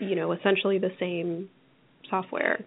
you 0.00 0.14
know, 0.14 0.32
essentially 0.32 0.78
the 0.78 0.90
same 1.00 1.48
software. 2.10 2.62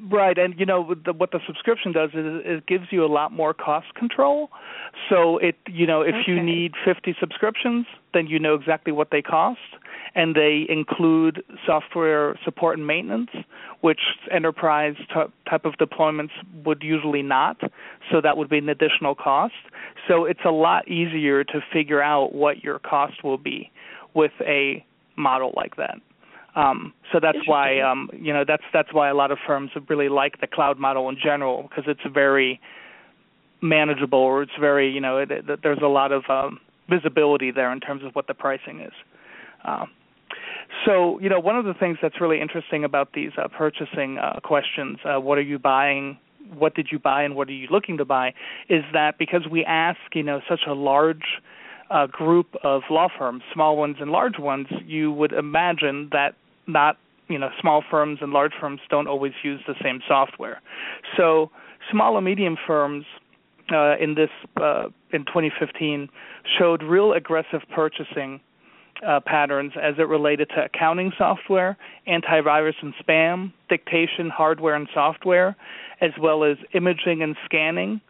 Right, 0.00 0.38
and 0.38 0.54
you 0.58 0.64
know 0.64 0.94
the, 1.04 1.12
what 1.12 1.32
the 1.32 1.40
subscription 1.44 1.90
does 1.92 2.10
is 2.10 2.24
it 2.44 2.66
gives 2.66 2.84
you 2.90 3.04
a 3.04 3.10
lot 3.10 3.32
more 3.32 3.52
cost 3.52 3.92
control. 3.96 4.50
So 5.10 5.38
it, 5.38 5.56
you 5.66 5.88
know, 5.88 6.02
if 6.02 6.14
okay. 6.14 6.22
you 6.28 6.40
need 6.40 6.74
50 6.84 7.16
subscriptions, 7.18 7.86
then 8.14 8.28
you 8.28 8.38
know 8.38 8.54
exactly 8.54 8.92
what 8.92 9.08
they 9.10 9.22
cost, 9.22 9.58
and 10.14 10.36
they 10.36 10.66
include 10.68 11.42
software 11.66 12.38
support 12.44 12.78
and 12.78 12.86
maintenance, 12.86 13.30
which 13.80 14.00
enterprise 14.30 14.94
t- 15.08 15.50
type 15.50 15.64
of 15.64 15.74
deployments 15.74 16.30
would 16.64 16.82
usually 16.84 17.22
not. 17.22 17.60
So 18.10 18.20
that 18.20 18.36
would 18.36 18.48
be 18.48 18.58
an 18.58 18.68
additional 18.68 19.14
cost. 19.14 19.54
So 20.08 20.24
it's 20.24 20.40
a 20.44 20.50
lot 20.50 20.88
easier 20.88 21.44
to 21.44 21.60
figure 21.72 22.02
out 22.02 22.34
what 22.34 22.62
your 22.64 22.78
cost 22.78 23.22
will 23.22 23.38
be 23.38 23.70
with 24.14 24.32
a 24.40 24.84
model 25.16 25.52
like 25.56 25.76
that. 25.76 25.96
Um, 26.54 26.92
so 27.12 27.20
that's 27.20 27.38
why 27.46 27.80
um, 27.80 28.10
you 28.12 28.32
know 28.32 28.44
that's 28.46 28.64
that's 28.74 28.92
why 28.92 29.08
a 29.08 29.14
lot 29.14 29.30
of 29.30 29.38
firms 29.46 29.70
really 29.88 30.10
like 30.10 30.40
the 30.40 30.46
cloud 30.46 30.78
model 30.78 31.08
in 31.08 31.16
general 31.22 31.62
because 31.62 31.84
it's 31.86 32.12
very 32.12 32.60
manageable 33.62 34.18
or 34.18 34.42
it's 34.42 34.52
very 34.60 34.90
you 34.90 35.00
know 35.00 35.16
it, 35.16 35.30
it, 35.30 35.60
there's 35.62 35.78
a 35.82 35.86
lot 35.86 36.12
of 36.12 36.24
um, 36.28 36.60
visibility 36.90 37.50
there 37.50 37.72
in 37.72 37.80
terms 37.80 38.04
of 38.04 38.12
what 38.14 38.26
the 38.26 38.34
pricing 38.34 38.80
is. 38.80 38.92
Um, 39.64 39.88
so, 40.84 41.18
you 41.20 41.28
know, 41.28 41.38
one 41.38 41.56
of 41.56 41.64
the 41.64 41.74
things 41.74 41.98
that's 42.02 42.20
really 42.20 42.40
interesting 42.40 42.84
about 42.84 43.12
these 43.12 43.30
uh, 43.38 43.48
purchasing 43.48 44.18
uh, 44.18 44.40
questions, 44.42 44.98
uh, 45.04 45.20
what 45.20 45.38
are 45.38 45.42
you 45.42 45.58
buying? 45.58 46.18
What 46.56 46.74
did 46.74 46.88
you 46.90 46.98
buy 46.98 47.22
and 47.22 47.34
what 47.34 47.48
are 47.48 47.52
you 47.52 47.68
looking 47.70 47.96
to 47.98 48.04
buy? 48.04 48.34
Is 48.68 48.84
that 48.92 49.18
because 49.18 49.42
we 49.50 49.64
ask, 49.64 49.98
you 50.14 50.22
know, 50.22 50.40
such 50.48 50.62
a 50.66 50.72
large 50.72 51.40
uh, 51.90 52.06
group 52.06 52.54
of 52.64 52.82
law 52.90 53.08
firms, 53.16 53.42
small 53.52 53.76
ones 53.76 53.96
and 54.00 54.10
large 54.10 54.38
ones, 54.38 54.66
you 54.84 55.12
would 55.12 55.32
imagine 55.32 56.08
that 56.12 56.34
not, 56.66 56.96
you 57.28 57.38
know, 57.38 57.50
small 57.60 57.82
firms 57.90 58.18
and 58.22 58.32
large 58.32 58.52
firms 58.58 58.80
don't 58.88 59.06
always 59.06 59.32
use 59.42 59.60
the 59.66 59.74
same 59.82 60.00
software. 60.08 60.60
So, 61.16 61.50
small 61.90 62.16
and 62.16 62.24
medium 62.24 62.56
firms 62.66 63.04
uh, 63.72 63.96
in 63.98 64.14
this 64.14 64.30
uh, 64.56 64.84
in 65.12 65.24
2015 65.26 66.08
showed 66.58 66.82
real 66.82 67.12
aggressive 67.12 67.60
purchasing 67.74 68.40
uh, 69.06 69.20
patterns 69.20 69.72
as 69.80 69.94
it 69.98 70.08
related 70.08 70.48
to 70.50 70.64
accounting 70.64 71.12
software, 71.18 71.76
antivirus 72.08 72.74
and 72.82 72.94
spam, 73.02 73.52
dictation 73.68 74.30
hardware 74.30 74.74
and 74.74 74.88
software, 74.94 75.56
as 76.00 76.10
well 76.20 76.44
as 76.44 76.56
imaging 76.74 77.22
and 77.22 77.36
scanning, 77.44 78.00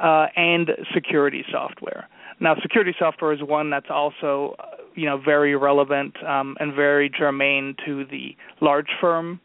uh, 0.00 0.26
and 0.36 0.70
security 0.94 1.44
software. 1.50 2.08
Now, 2.40 2.54
security 2.62 2.94
software 2.98 3.32
is 3.32 3.42
one 3.42 3.70
that's 3.70 3.90
also, 3.90 4.56
uh, 4.58 4.64
you 4.94 5.06
know, 5.06 5.18
very 5.18 5.54
relevant 5.56 6.14
um, 6.24 6.56
and 6.58 6.74
very 6.74 7.10
germane 7.10 7.76
to 7.84 8.04
the 8.06 8.34
large 8.60 8.88
firm 9.00 9.40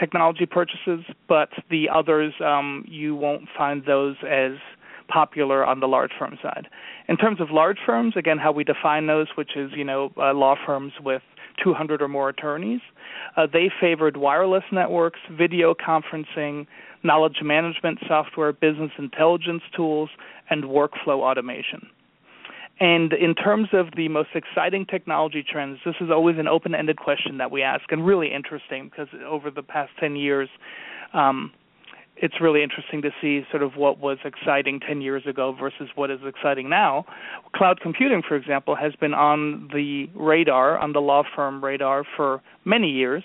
technology 0.00 0.46
purchases, 0.46 1.04
but 1.28 1.50
the 1.70 1.88
others 1.88 2.32
um, 2.44 2.84
you 2.88 3.14
won't 3.14 3.48
find 3.56 3.84
those 3.84 4.16
as 4.26 4.52
popular 5.12 5.64
on 5.64 5.80
the 5.80 5.88
large 5.88 6.12
firm 6.18 6.38
side. 6.42 6.68
In 7.08 7.16
terms 7.16 7.40
of 7.40 7.50
large 7.50 7.78
firms, 7.84 8.14
again, 8.16 8.38
how 8.38 8.52
we 8.52 8.64
define 8.64 9.06
those, 9.06 9.28
which 9.34 9.56
is 9.56 9.70
you 9.74 9.84
know 9.84 10.12
uh, 10.16 10.32
law 10.32 10.54
firms 10.64 10.92
with 11.02 11.22
200 11.62 12.00
or 12.00 12.08
more 12.08 12.28
attorneys, 12.30 12.80
uh, 13.36 13.46
they 13.52 13.70
favored 13.80 14.16
wireless 14.16 14.64
networks, 14.72 15.20
video 15.30 15.74
conferencing, 15.74 16.66
knowledge 17.02 17.38
management 17.42 17.98
software, 18.08 18.52
business 18.52 18.90
intelligence 18.98 19.62
tools, 19.76 20.08
and 20.50 20.64
workflow 20.64 21.20
automation. 21.20 21.88
And 22.80 23.12
in 23.12 23.34
terms 23.34 23.68
of 23.72 23.88
the 23.96 24.08
most 24.08 24.30
exciting 24.34 24.86
technology 24.86 25.44
trends, 25.48 25.78
this 25.84 25.94
is 26.00 26.10
always 26.10 26.38
an 26.38 26.48
open 26.48 26.74
ended 26.74 26.96
question 26.96 27.38
that 27.38 27.50
we 27.50 27.62
ask, 27.62 27.84
and 27.92 28.04
really 28.04 28.32
interesting 28.32 28.88
because 28.88 29.08
over 29.26 29.50
the 29.50 29.62
past 29.62 29.92
10 30.00 30.16
years, 30.16 30.48
um, 31.12 31.52
it's 32.16 32.40
really 32.40 32.62
interesting 32.62 33.02
to 33.02 33.10
see 33.20 33.42
sort 33.50 33.62
of 33.62 33.76
what 33.76 33.98
was 33.98 34.18
exciting 34.24 34.80
10 34.80 35.00
years 35.00 35.24
ago 35.26 35.56
versus 35.58 35.88
what 35.94 36.10
is 36.10 36.20
exciting 36.24 36.68
now. 36.68 37.04
Cloud 37.54 37.80
computing, 37.80 38.22
for 38.26 38.36
example, 38.36 38.76
has 38.76 38.94
been 38.96 39.14
on 39.14 39.68
the 39.72 40.08
radar, 40.14 40.78
on 40.78 40.92
the 40.92 41.00
law 41.00 41.22
firm 41.34 41.64
radar 41.64 42.04
for 42.16 42.42
many 42.64 42.90
years. 42.90 43.24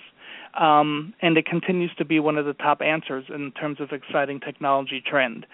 Um, 0.58 1.14
and 1.20 1.36
it 1.36 1.46
continues 1.46 1.90
to 1.98 2.04
be 2.04 2.18
one 2.18 2.36
of 2.36 2.46
the 2.46 2.54
top 2.54 2.80
answers 2.80 3.24
in 3.32 3.52
terms 3.52 3.80
of 3.80 3.92
exciting 3.92 4.40
technology 4.40 5.02
trend. 5.04 5.46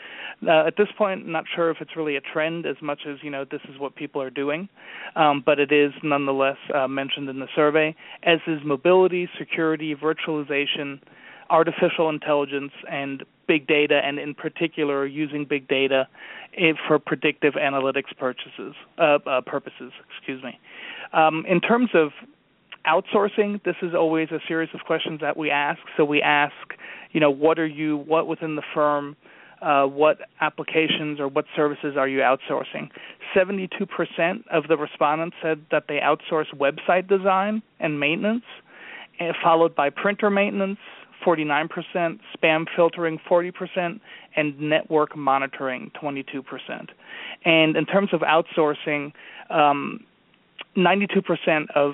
Uh, 0.46 0.66
at 0.66 0.76
this 0.78 0.88
point, 0.96 1.24
I'm 1.24 1.32
not 1.32 1.44
sure 1.54 1.70
if 1.70 1.78
it's 1.80 1.96
really 1.96 2.16
a 2.16 2.20
trend 2.20 2.64
as 2.64 2.76
much 2.80 3.00
as 3.06 3.18
you 3.22 3.30
know 3.30 3.44
this 3.44 3.60
is 3.68 3.78
what 3.78 3.96
people 3.96 4.22
are 4.22 4.30
doing, 4.30 4.68
um, 5.16 5.42
but 5.44 5.58
it 5.58 5.72
is 5.72 5.92
nonetheless 6.02 6.56
uh, 6.74 6.88
mentioned 6.88 7.28
in 7.28 7.38
the 7.40 7.48
survey. 7.54 7.94
As 8.22 8.38
is 8.46 8.60
mobility, 8.64 9.28
security, 9.38 9.94
virtualization, 9.94 11.00
artificial 11.50 12.08
intelligence 12.08 12.72
and 12.90 13.24
big 13.46 13.66
data, 13.66 14.00
and 14.04 14.18
in 14.18 14.34
particular 14.34 15.06
using 15.06 15.44
big 15.44 15.68
data 15.68 16.08
for 16.86 16.98
predictive 16.98 17.54
analytics 17.54 18.16
purchases, 18.18 18.74
uh, 18.98 19.18
uh, 19.26 19.40
purposes. 19.42 19.92
Excuse 20.16 20.42
me. 20.42 20.58
Um, 21.12 21.44
in 21.48 21.60
terms 21.60 21.90
of 21.94 22.10
outsourcing, 22.86 23.62
this 23.64 23.76
is 23.82 23.94
always 23.94 24.28
a 24.30 24.40
series 24.46 24.70
of 24.74 24.80
questions 24.80 25.20
that 25.20 25.36
we 25.36 25.50
ask. 25.50 25.80
So 25.96 26.04
we 26.04 26.22
ask, 26.22 26.54
you 27.12 27.20
know, 27.20 27.30
what 27.30 27.58
are 27.58 27.66
you, 27.66 27.98
what 27.98 28.26
within 28.26 28.56
the 28.56 28.62
firm, 28.74 29.16
uh, 29.62 29.84
what 29.84 30.18
applications 30.40 31.18
or 31.18 31.28
what 31.28 31.46
services 31.56 31.96
are 31.96 32.08
you 32.08 32.18
outsourcing? 32.18 32.90
72% 33.34 34.46
of 34.52 34.68
the 34.68 34.76
respondents 34.76 35.36
said 35.42 35.64
that 35.70 35.84
they 35.88 35.98
outsource 36.00 36.52
website 36.54 37.08
design 37.08 37.62
and 37.80 37.98
maintenance, 37.98 38.44
eh, 39.20 39.32
followed 39.42 39.74
by 39.74 39.90
printer 39.90 40.30
maintenance, 40.30 40.78
49%, 41.24 41.68
spam 42.36 42.64
filtering 42.74 43.18
40%, 43.28 44.00
and 44.36 44.60
network 44.60 45.16
monitoring 45.16 45.90
22%. 46.00 46.88
And 47.44 47.76
in 47.76 47.86
terms 47.86 48.10
of 48.12 48.20
outsourcing, 48.20 49.12
um, 49.50 50.04
92% 50.76 51.66
of 51.74 51.92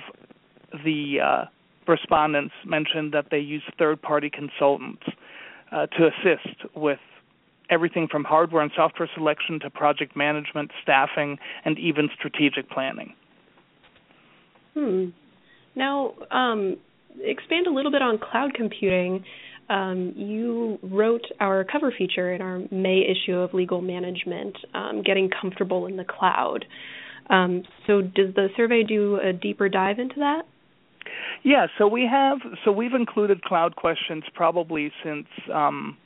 the 0.84 1.18
uh, 1.22 1.44
respondents 1.86 2.54
mentioned 2.64 3.12
that 3.12 3.26
they 3.30 3.38
use 3.38 3.62
third 3.78 4.00
party 4.00 4.30
consultants 4.30 5.02
uh, 5.72 5.86
to 5.86 6.08
assist 6.08 6.74
with 6.74 6.98
everything 7.68 8.08
from 8.10 8.24
hardware 8.24 8.62
and 8.62 8.72
software 8.74 9.08
selection 9.14 9.60
to 9.60 9.70
project 9.70 10.16
management, 10.16 10.70
staffing, 10.82 11.38
and 11.64 11.78
even 11.78 12.08
strategic 12.16 12.68
planning. 12.68 13.14
Hmm. 14.74 15.08
Now, 15.76 16.14
um, 16.30 16.76
expand 17.20 17.66
a 17.66 17.70
little 17.70 17.90
bit 17.90 18.02
on 18.02 18.18
cloud 18.18 18.54
computing. 18.54 19.24
Um, 19.68 20.12
you 20.16 20.78
wrote 20.82 21.24
our 21.38 21.64
cover 21.64 21.92
feature 21.96 22.32
in 22.32 22.42
our 22.42 22.60
May 22.70 23.06
issue 23.06 23.36
of 23.36 23.54
Legal 23.54 23.80
Management, 23.80 24.56
um, 24.74 25.02
Getting 25.02 25.30
Comfortable 25.30 25.86
in 25.86 25.96
the 25.96 26.04
Cloud. 26.04 26.64
Um, 27.28 27.62
so, 27.86 28.02
does 28.02 28.34
the 28.34 28.48
survey 28.56 28.82
do 28.82 29.20
a 29.20 29.32
deeper 29.32 29.68
dive 29.68 30.00
into 30.00 30.16
that? 30.16 30.42
Yeah, 31.42 31.68
so 31.78 31.86
we 31.86 32.06
have 32.10 32.38
so 32.64 32.72
we've 32.72 32.92
included 32.92 33.42
cloud 33.42 33.76
questions 33.76 34.24
probably 34.34 34.92
since 35.02 35.26
um, 35.52 35.96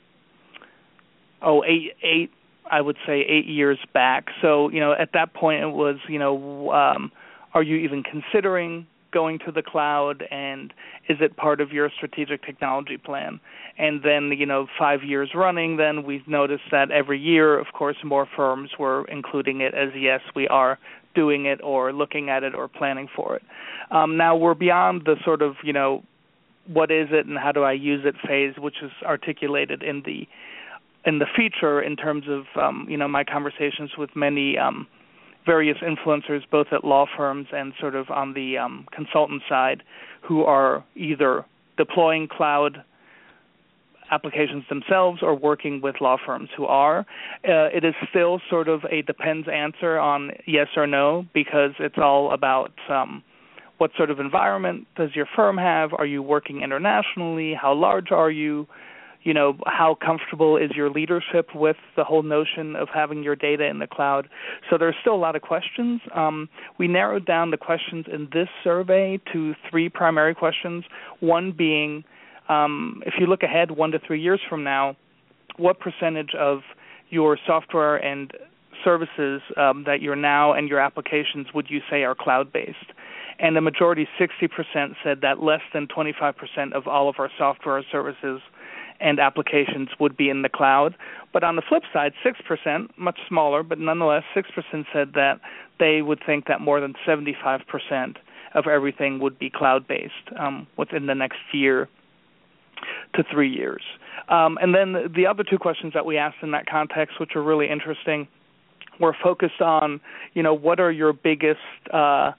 oh 1.41 1.63
eight 1.63 1.93
eight 2.03 2.31
I 2.69 2.81
would 2.81 2.97
say 3.05 3.21
eight 3.21 3.45
years 3.45 3.77
back. 3.93 4.27
So 4.41 4.69
you 4.69 4.79
know 4.79 4.93
at 4.93 5.09
that 5.13 5.33
point 5.33 5.63
it 5.63 5.71
was 5.71 5.97
you 6.07 6.19
know 6.19 6.71
um, 6.71 7.11
are 7.53 7.63
you 7.63 7.77
even 7.77 8.03
considering 8.03 8.87
going 9.15 9.39
to 9.45 9.51
the 9.51 9.63
cloud 9.63 10.23
and 10.29 10.73
is 11.07 11.17
it 11.21 11.37
part 11.37 11.61
of 11.61 11.71
your 11.71 11.89
strategic 11.95 12.43
technology 12.43 12.97
plan? 12.97 13.39
And 13.77 14.03
then 14.03 14.23
you 14.37 14.45
know 14.45 14.67
5 14.77 15.03
years 15.03 15.29
running 15.33 15.77
then 15.77 16.03
we've 16.03 16.27
noticed 16.27 16.67
that 16.71 16.91
every 16.91 17.19
year 17.31 17.57
of 17.57 17.67
course 17.73 17.95
more 18.03 18.27
firms 18.35 18.71
were 18.77 19.05
including 19.17 19.61
it 19.61 19.73
as 19.73 19.89
yes 19.95 20.19
we 20.35 20.47
are 20.49 20.77
doing 21.21 21.45
it 21.45 21.59
or 21.63 21.93
looking 21.93 22.29
at 22.29 22.43
it 22.43 22.53
or 22.53 22.67
planning 22.67 23.07
for 23.15 23.37
it. 23.37 23.43
Um, 23.89 24.17
now 24.17 24.35
we're 24.35 24.59
beyond 24.67 25.03
the 25.05 25.15
sort 25.23 25.41
of 25.41 25.55
you 25.63 25.71
know 25.71 26.03
what 26.67 26.91
is 26.91 27.07
it 27.11 27.25
and 27.25 27.37
how 27.37 27.53
do 27.53 27.63
I 27.63 27.71
use 27.91 28.03
it 28.05 28.15
phase 28.27 28.55
which 28.65 28.77
is 28.83 28.91
articulated 29.03 29.81
in 29.81 30.03
the 30.05 30.27
in 31.05 31.19
the 31.19 31.27
feature 31.37 31.81
in 31.81 31.95
terms 31.95 32.25
of 32.27 32.43
um, 32.61 32.85
you 32.89 32.97
know 32.97 33.07
my 33.07 33.23
conversations 33.23 33.91
with 33.97 34.09
many 34.15 34.57
um, 34.57 34.87
various 35.45 35.77
influencers, 35.77 36.41
both 36.51 36.67
at 36.71 36.83
law 36.83 37.05
firms 37.17 37.47
and 37.51 37.73
sort 37.79 37.95
of 37.95 38.09
on 38.09 38.33
the 38.33 38.57
um, 38.57 38.85
consultant 38.91 39.41
side, 39.47 39.83
who 40.21 40.43
are 40.43 40.83
either 40.95 41.45
deploying 41.77 42.27
cloud 42.27 42.83
applications 44.11 44.63
themselves 44.69 45.19
or 45.21 45.35
working 45.35 45.81
with 45.81 45.95
law 45.99 46.17
firms 46.25 46.49
who 46.55 46.65
are. 46.65 46.99
Uh, 47.43 47.69
it 47.73 47.83
is 47.83 47.93
still 48.09 48.39
sort 48.49 48.67
of 48.67 48.83
a 48.91 49.01
depends 49.01 49.47
answer 49.47 49.97
on 49.97 50.31
yes 50.45 50.67
or 50.75 50.85
no 50.87 51.25
because 51.33 51.71
it's 51.79 51.97
all 51.97 52.31
about 52.31 52.71
um, 52.89 53.23
what 53.77 53.91
sort 53.97 54.09
of 54.09 54.19
environment 54.19 54.87
does 54.95 55.09
your 55.15 55.27
firm 55.35 55.57
have? 55.57 55.91
Are 55.93 56.05
you 56.05 56.21
working 56.21 56.61
internationally? 56.61 57.53
How 57.59 57.73
large 57.73 58.11
are 58.11 58.31
you? 58.31 58.67
You 59.25 59.33
know 59.33 59.57
how 59.65 59.97
comfortable 60.03 60.55
is 60.55 60.71
your 60.75 60.89
leadership 60.89 61.49
with 61.53 61.75
the 61.97 62.05
whole 62.05 62.23
notion 62.23 62.75
of 62.77 62.87
having 62.93 63.23
your 63.23 63.35
data 63.35 63.65
in 63.65 63.79
the 63.79 63.87
cloud? 63.87 64.29
So 64.69 64.77
there's 64.77 64.95
still 65.01 65.15
a 65.15 65.17
lot 65.17 65.35
of 65.35 65.41
questions. 65.41 65.99
Um, 66.15 66.47
we 66.79 66.87
narrowed 66.87 67.25
down 67.25 67.51
the 67.51 67.57
questions 67.57 68.05
in 68.11 68.29
this 68.31 68.47
survey 68.63 69.19
to 69.33 69.53
three 69.69 69.89
primary 69.89 70.33
questions. 70.33 70.85
One 71.19 71.51
being 71.51 72.05
um, 72.47 73.01
if 73.05 73.15
you 73.19 73.25
look 73.25 73.43
ahead 73.43 73.71
one 73.71 73.91
to 73.91 73.99
three 73.99 74.21
years 74.21 74.39
from 74.47 74.63
now 74.63 74.95
what 75.57 75.79
percentage 75.79 76.35
of 76.37 76.59
your 77.09 77.37
software 77.45 77.95
and 77.95 78.31
services 78.83 79.41
um, 79.57 79.83
that 79.85 80.01
you're 80.01 80.15
now 80.15 80.53
and 80.53 80.69
your 80.69 80.79
applications 80.79 81.47
would 81.53 81.67
you 81.69 81.79
say 81.89 82.03
are 82.03 82.13
cloud 82.13 82.51
based 82.53 82.91
and 83.39 83.55
the 83.55 83.61
majority 83.61 84.07
60% 84.19 84.95
said 85.03 85.19
that 85.21 85.41
less 85.41 85.61
than 85.73 85.87
25% 85.87 86.73
of 86.73 86.87
all 86.87 87.09
of 87.09 87.15
our 87.19 87.29
software 87.37 87.83
services 87.91 88.41
and 88.99 89.19
applications 89.19 89.89
would 89.99 90.15
be 90.15 90.29
in 90.29 90.41
the 90.41 90.49
cloud. 90.49 90.95
But 91.33 91.43
on 91.43 91.55
the 91.55 91.61
flip 91.67 91.83
side, 91.91 92.13
6%, 92.25 92.97
much 92.97 93.19
smaller, 93.27 93.63
but 93.63 93.79
nonetheless, 93.79 94.23
6% 94.35 94.85
said 94.93 95.13
that 95.15 95.39
they 95.79 96.01
would 96.01 96.19
think 96.25 96.47
that 96.47 96.61
more 96.61 96.79
than 96.79 96.93
75% 97.05 98.15
of 98.53 98.67
everything 98.67 99.19
would 99.19 99.37
be 99.37 99.49
cloud 99.49 99.87
based 99.87 100.13
um, 100.39 100.67
within 100.77 101.07
the 101.07 101.15
next 101.15 101.39
year 101.53 101.89
to 103.15 103.23
three 103.31 103.51
years. 103.51 103.81
Um, 104.29 104.57
and 104.61 104.73
then 104.73 104.93
the, 104.93 105.11
the 105.13 105.27
other 105.27 105.43
two 105.43 105.57
questions 105.57 105.93
that 105.93 106.05
we 106.05 106.17
asked 106.17 106.37
in 106.41 106.51
that 106.51 106.65
context, 106.65 107.19
which 107.19 107.35
are 107.35 107.43
really 107.43 107.69
interesting, 107.69 108.27
were 108.99 109.15
focused 109.21 109.61
on, 109.61 109.99
you 110.33 110.41
know, 110.41 110.53
what 110.53 110.79
are 110.79 110.91
your 110.91 111.11
biggest 111.11 111.59
uh, 111.91 112.31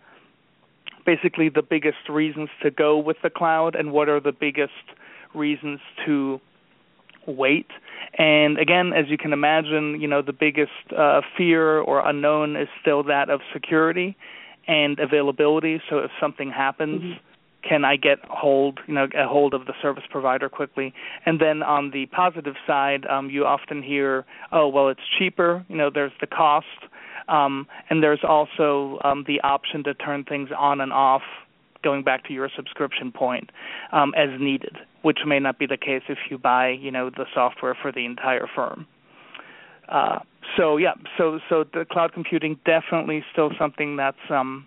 basically 1.07 1.49
the 1.49 1.63
biggest 1.63 2.09
reasons 2.09 2.49
to 2.63 2.71
go 2.71 2.99
with 2.99 3.17
the 3.23 3.31
cloud 3.31 3.77
and 3.77 3.93
what 3.93 4.09
are 4.09 4.21
the 4.21 4.33
biggest 4.33 4.73
reasons 5.35 5.79
to 6.05 6.41
wait. 7.27 7.67
And 8.19 8.59
again, 8.59 8.93
as 8.93 9.07
you 9.09 9.19
can 9.19 9.33
imagine, 9.33 10.01
you 10.01 10.09
know 10.09 10.23
the 10.23 10.33
biggest 10.33 10.71
uh, 10.97 11.21
fear 11.37 11.79
or 11.81 12.07
unknown 12.07 12.57
is 12.57 12.69
still 12.81 13.03
that 13.05 13.29
of 13.29 13.41
security 13.53 14.17
and 14.67 14.99
availability. 14.99 15.81
So 15.89 15.99
if 15.99 16.11
something 16.21 16.51
happens, 16.51 17.03
mm-hmm. 17.03 17.69
can 17.69 17.85
I 17.85 17.97
get 17.97 18.19
hold, 18.25 18.81
you 18.87 18.95
know, 18.95 19.07
a 19.15 19.27
hold 19.29 19.55
of 19.55 19.67
the 19.67 19.75
service 19.83 20.05
provider 20.11 20.49
quickly? 20.49 20.95
And 21.25 21.41
then 21.41 21.63
on 21.63 21.91
the 21.91 22.07
positive 22.07 22.55
side, 22.67 23.07
um, 23.07 23.31
you 23.31 23.45
often 23.45 23.83
hear, 23.83 24.25
oh, 24.53 24.69
well, 24.69 24.89
it's 24.89 25.01
cheaper. 25.19 25.65
You 25.69 25.77
know, 25.77 25.91
there's 25.93 26.13
the 26.21 26.27
cost, 26.27 26.67
um, 27.29 27.67
and 27.91 28.03
there's 28.03 28.25
also 28.27 28.99
um, 29.05 29.25
the 29.27 29.41
option 29.43 29.85
to 29.85 29.95
turn 29.95 30.25
things 30.25 30.49
on 30.57 30.81
and 30.81 30.93
off. 30.93 31.23
Going 31.85 32.03
back 32.03 32.25
to 32.25 32.33
your 32.33 32.51
subscription 32.57 33.13
point, 33.13 33.51
um, 33.93 34.13
as 34.17 34.31
needed, 34.41 34.77
which 35.07 35.21
may 35.25 35.39
not 35.39 35.57
be 35.57 35.67
the 35.67 35.77
case 35.77 36.03
if 36.09 36.19
you 36.29 36.37
buy, 36.37 36.69
you 36.69 36.91
know, 36.91 37.11
the 37.11 37.27
software 37.33 37.77
for 37.81 37.93
the 37.93 38.05
entire 38.05 38.49
firm. 38.57 38.89
Uh, 39.89 40.19
so 40.57 40.79
yeah, 40.79 40.95
so 41.17 41.39
so 41.49 41.63
the 41.63 41.85
cloud 41.89 42.13
computing 42.13 42.59
definitely 42.67 43.25
still 43.31 43.53
something 43.57 43.95
that's 43.95 44.19
um, 44.31 44.67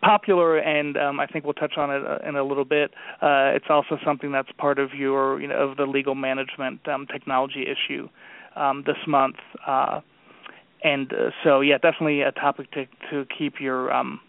popular, 0.00 0.58
and 0.58 0.96
um, 0.96 1.18
I 1.18 1.26
think 1.26 1.44
we'll 1.44 1.54
touch 1.54 1.76
on 1.76 1.90
it 1.90 2.06
uh, 2.06 2.28
in 2.28 2.36
a 2.36 2.44
little 2.44 2.64
bit. 2.64 2.92
Uh, 3.20 3.50
it's 3.56 3.64
also 3.68 3.98
something 4.04 4.30
that's 4.30 4.52
part 4.58 4.78
of 4.78 4.94
your 4.94 5.40
you 5.40 5.48
know 5.48 5.56
of 5.56 5.76
the 5.76 5.86
legal 5.86 6.14
management 6.14 6.86
um, 6.86 7.08
technology 7.08 7.64
issue 7.66 8.08
um, 8.54 8.84
this 8.86 9.08
month, 9.08 9.38
uh, 9.66 10.02
and 10.84 11.12
uh, 11.12 11.30
so 11.42 11.62
yeah, 11.62 11.78
definitely 11.78 12.20
a 12.20 12.30
topic 12.30 12.70
to 12.70 12.86
to 13.10 13.26
keep 13.36 13.54
your 13.60 13.92
um, 13.92 14.20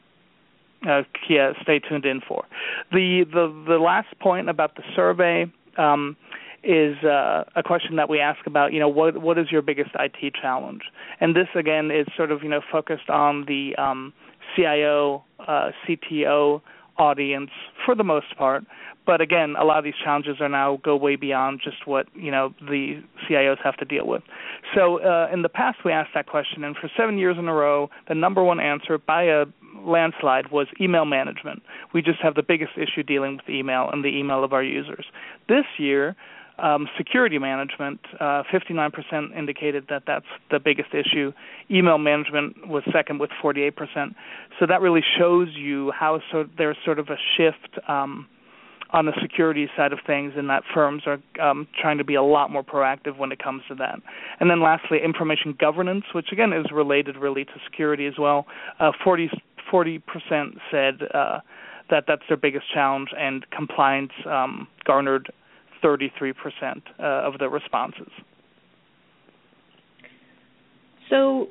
uh, 0.88 1.03
yeah, 1.29 1.53
stay 1.61 1.79
tuned 1.79 2.05
in 2.05 2.21
for. 2.21 2.45
The 2.91 3.25
the 3.31 3.63
the 3.67 3.77
last 3.77 4.07
point 4.19 4.50
about 4.50 4.75
the 4.75 4.83
survey. 4.95 5.51
Um, 5.77 6.17
is 6.63 6.95
uh, 7.03 7.43
a 7.55 7.63
question 7.63 7.95
that 7.95 8.07
we 8.07 8.19
ask 8.19 8.45
about, 8.45 8.71
you 8.71 8.79
know, 8.79 8.88
what 8.88 9.17
what 9.17 9.39
is 9.39 9.51
your 9.51 9.63
biggest 9.63 9.89
IT 9.97 10.35
challenge? 10.39 10.83
And 11.19 11.35
this 11.35 11.47
again 11.55 11.89
is 11.89 12.05
sort 12.15 12.31
of 12.31 12.43
you 12.43 12.50
know 12.50 12.61
focused 12.71 13.09
on 13.09 13.45
the 13.45 13.75
um, 13.77 14.13
CIO, 14.55 15.23
uh, 15.39 15.71
CTO 15.88 16.61
audience 16.97 17.50
for 17.85 17.95
the 17.95 18.03
most 18.03 18.38
part. 18.38 18.63
But 19.05 19.19
again, 19.19 19.55
a 19.59 19.65
lot 19.65 19.79
of 19.79 19.83
these 19.83 19.95
challenges 20.03 20.38
are 20.39 20.50
now 20.50 20.79
go 20.83 20.95
way 20.95 21.15
beyond 21.15 21.61
just 21.63 21.88
what 21.88 22.05
you 22.13 22.29
know 22.31 22.53
the 22.61 23.01
CIOs 23.27 23.57
have 23.63 23.75
to 23.77 23.85
deal 23.85 24.05
with. 24.05 24.21
So 24.75 25.01
uh, 25.01 25.27
in 25.33 25.41
the 25.41 25.50
past, 25.50 25.79
we 25.83 25.91
asked 25.91 26.11
that 26.13 26.27
question, 26.27 26.63
and 26.63 26.75
for 26.75 26.89
seven 26.95 27.17
years 27.17 27.38
in 27.39 27.47
a 27.47 27.53
row, 27.53 27.89
the 28.07 28.15
number 28.15 28.43
one 28.43 28.59
answer 28.59 29.00
by 29.00 29.23
a 29.23 29.45
landslide 29.85 30.51
was 30.51 30.67
email 30.79 31.05
management. 31.05 31.61
We 31.93 32.01
just 32.01 32.19
have 32.21 32.35
the 32.35 32.43
biggest 32.43 32.73
issue 32.77 33.03
dealing 33.03 33.38
with 33.38 33.50
email 33.50 33.89
and 33.91 34.03
the 34.03 34.09
email 34.09 34.43
of 34.43 34.53
our 34.53 34.63
users. 34.63 35.05
This 35.47 35.65
year, 35.77 36.15
um, 36.59 36.88
security 36.97 37.39
management, 37.39 38.00
uh, 38.19 38.43
59% 38.53 39.35
indicated 39.35 39.85
that 39.89 40.03
that's 40.05 40.25
the 40.51 40.59
biggest 40.59 40.93
issue. 40.93 41.31
Email 41.69 41.97
management 41.97 42.67
was 42.67 42.83
second 42.91 43.19
with 43.19 43.31
48%. 43.43 44.13
So 44.59 44.65
that 44.67 44.81
really 44.81 45.03
shows 45.17 45.50
you 45.55 45.91
how 45.91 46.21
so 46.31 46.45
there's 46.57 46.77
sort 46.85 47.00
of 47.00 47.09
a 47.09 47.17
shift 47.35 47.79
um, 47.88 48.27
on 48.93 49.05
the 49.05 49.13
security 49.21 49.69
side 49.75 49.93
of 49.93 50.00
things, 50.05 50.33
and 50.35 50.50
that 50.50 50.63
firms 50.73 51.03
are 51.05 51.19
um, 51.41 51.67
trying 51.79 51.97
to 51.97 52.03
be 52.03 52.15
a 52.15 52.21
lot 52.21 52.51
more 52.51 52.63
proactive 52.63 53.17
when 53.17 53.31
it 53.31 53.41
comes 53.41 53.63
to 53.69 53.75
that. 53.75 54.00
And 54.39 54.50
then 54.50 54.61
lastly, 54.61 55.00
information 55.03 55.55
governance, 55.57 56.03
which 56.13 56.27
again 56.31 56.51
is 56.51 56.65
related 56.71 57.15
really 57.15 57.45
to 57.45 57.53
security 57.65 58.05
as 58.05 58.15
well. 58.20 58.46
Uh, 58.79 58.91
40 59.03 59.29
percent 59.72 60.55
said 60.70 61.01
uh, 61.14 61.40
that 61.90 62.05
that's 62.07 62.24
their 62.27 62.38
biggest 62.38 62.66
challenge, 62.74 63.10
and 63.18 63.46
compliance 63.51 64.12
um, 64.25 64.68
garnered 64.86 65.31
33% 65.84 66.34
uh, 67.00 67.03
of 67.03 67.40
the 67.40 67.50
responses. 67.50 68.12
So 71.10 71.48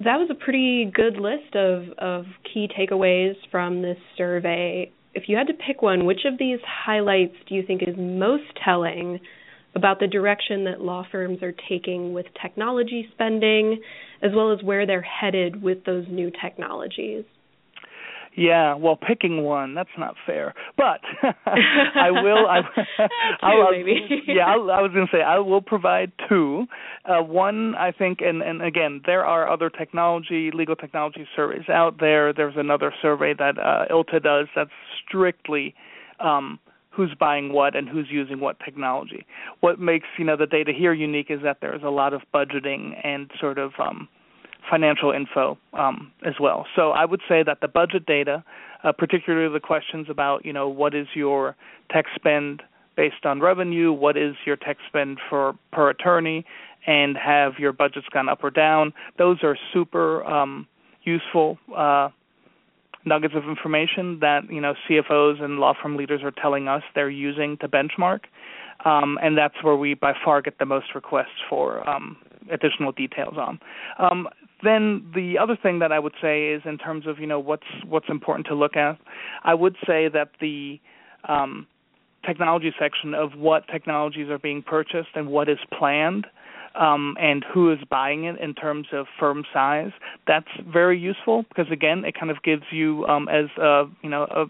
that 0.00 0.16
was 0.16 0.28
a 0.30 0.34
pretty 0.34 0.90
good 0.92 1.16
list 1.16 1.54
of, 1.54 1.84
of 1.98 2.24
key 2.52 2.68
takeaways 2.68 3.34
from 3.50 3.82
this 3.82 3.98
survey. 4.16 4.90
If 5.14 5.24
you 5.28 5.36
had 5.36 5.46
to 5.48 5.54
pick 5.54 5.82
one, 5.82 6.06
which 6.06 6.24
of 6.24 6.38
these 6.38 6.58
highlights 6.66 7.34
do 7.48 7.54
you 7.54 7.62
think 7.66 7.82
is 7.82 7.94
most 7.96 8.44
telling 8.64 9.20
about 9.74 10.00
the 10.00 10.06
direction 10.06 10.64
that 10.64 10.80
law 10.80 11.06
firms 11.10 11.42
are 11.42 11.54
taking 11.68 12.14
with 12.14 12.26
technology 12.40 13.08
spending, 13.12 13.80
as 14.22 14.30
well 14.34 14.52
as 14.52 14.62
where 14.62 14.86
they're 14.86 15.02
headed 15.02 15.62
with 15.62 15.84
those 15.84 16.06
new 16.08 16.30
technologies? 16.42 17.24
Yeah, 18.36 18.74
well, 18.74 18.96
picking 18.96 19.42
one 19.42 19.74
that's 19.74 19.88
not 19.98 20.14
fair, 20.26 20.54
but 20.76 21.00
I 21.46 22.10
will. 22.10 22.46
I, 22.46 22.60
maybe. 23.72 24.22
yeah, 24.26 24.46
I'll, 24.46 24.70
I 24.70 24.82
was 24.82 24.90
going 24.92 25.06
to 25.06 25.12
say 25.16 25.22
I 25.22 25.38
will 25.38 25.62
provide 25.62 26.12
two. 26.28 26.66
Uh, 27.06 27.22
one, 27.22 27.74
I 27.76 27.92
think, 27.92 28.18
and 28.20 28.42
and 28.42 28.60
again, 28.60 29.00
there 29.06 29.24
are 29.24 29.50
other 29.50 29.70
technology, 29.70 30.50
legal 30.52 30.76
technology 30.76 31.26
surveys 31.34 31.68
out 31.70 31.98
there. 31.98 32.34
There's 32.34 32.56
another 32.58 32.92
survey 33.00 33.32
that 33.38 33.58
uh, 33.58 33.86
ILTA 33.90 34.22
does 34.22 34.48
that's 34.54 34.70
strictly. 35.06 35.74
Um, 36.20 36.60
who's 36.90 37.14
buying 37.20 37.52
what 37.52 37.76
and 37.76 37.86
who's 37.86 38.06
using 38.10 38.40
what 38.40 38.58
technology. 38.64 39.26
What 39.60 39.78
makes 39.78 40.06
you 40.18 40.24
know 40.24 40.34
the 40.34 40.46
data 40.46 40.72
here 40.74 40.94
unique 40.94 41.26
is 41.28 41.40
that 41.42 41.58
there's 41.60 41.82
a 41.82 41.90
lot 41.90 42.14
of 42.14 42.22
budgeting 42.34 42.98
and 43.04 43.30
sort 43.38 43.58
of 43.58 43.72
um, 43.78 44.08
financial 44.70 45.12
info 45.12 45.58
um, 45.72 46.12
as 46.24 46.34
well. 46.40 46.66
So 46.74 46.90
I 46.90 47.04
would 47.04 47.20
say 47.28 47.42
that 47.42 47.60
the 47.60 47.68
budget 47.68 48.06
data, 48.06 48.44
uh, 48.84 48.92
particularly 48.92 49.52
the 49.52 49.60
questions 49.60 50.08
about 50.10 50.44
you 50.44 50.52
know 50.52 50.68
what 50.68 50.94
is 50.94 51.06
your 51.14 51.56
tech 51.90 52.06
spend 52.14 52.62
based 52.96 53.24
on 53.24 53.40
revenue, 53.40 53.92
what 53.92 54.16
is 54.16 54.34
your 54.46 54.56
tech 54.56 54.78
spend 54.88 55.18
for 55.28 55.54
per 55.72 55.90
attorney, 55.90 56.44
and 56.86 57.16
have 57.16 57.54
your 57.58 57.72
budgets 57.72 58.06
gone 58.12 58.28
up 58.28 58.42
or 58.42 58.50
down. 58.50 58.92
Those 59.18 59.38
are 59.42 59.56
super 59.72 60.24
um, 60.24 60.66
useful 61.04 61.58
uh, 61.76 62.08
nuggets 63.04 63.34
of 63.36 63.44
information 63.44 64.18
that 64.20 64.50
you 64.50 64.60
know 64.60 64.74
CFOs 64.88 65.42
and 65.42 65.58
law 65.58 65.74
firm 65.80 65.96
leaders 65.96 66.22
are 66.22 66.32
telling 66.32 66.68
us 66.68 66.82
they're 66.94 67.10
using 67.10 67.56
to 67.58 67.68
benchmark. 67.68 68.20
Um, 68.84 69.18
and 69.22 69.38
that's 69.38 69.54
where 69.62 69.76
we 69.76 69.94
by 69.94 70.12
far 70.24 70.42
get 70.42 70.58
the 70.58 70.66
most 70.66 70.94
requests 70.94 71.40
for 71.48 71.88
um, 71.88 72.16
additional 72.50 72.92
details 72.92 73.34
on. 73.38 73.58
Um, 73.98 74.28
then 74.66 75.10
the 75.14 75.38
other 75.38 75.56
thing 75.60 75.78
that 75.80 75.92
I 75.92 75.98
would 75.98 76.14
say 76.20 76.48
is 76.48 76.62
in 76.64 76.78
terms 76.78 77.06
of 77.06 77.18
you 77.18 77.26
know 77.26 77.40
what's 77.40 77.66
what's 77.86 78.08
important 78.08 78.46
to 78.48 78.54
look 78.54 78.76
at, 78.76 78.98
I 79.44 79.54
would 79.54 79.76
say 79.86 80.08
that 80.08 80.30
the 80.40 80.80
um, 81.28 81.66
technology 82.24 82.72
section 82.78 83.14
of 83.14 83.34
what 83.36 83.66
technologies 83.68 84.28
are 84.28 84.38
being 84.38 84.62
purchased 84.62 85.10
and 85.14 85.28
what 85.28 85.48
is 85.48 85.58
planned 85.76 86.26
um, 86.74 87.16
and 87.20 87.44
who 87.52 87.72
is 87.72 87.78
buying 87.88 88.24
it 88.24 88.38
in 88.40 88.54
terms 88.54 88.88
of 88.92 89.06
firm 89.18 89.44
size. 89.52 89.92
That's 90.26 90.48
very 90.66 90.98
useful 90.98 91.44
because 91.48 91.66
again, 91.70 92.04
it 92.04 92.18
kind 92.18 92.30
of 92.30 92.42
gives 92.42 92.64
you 92.70 93.06
um, 93.06 93.28
as 93.28 93.46
a 93.60 93.84
you 94.02 94.10
know 94.10 94.24
a 94.24 94.46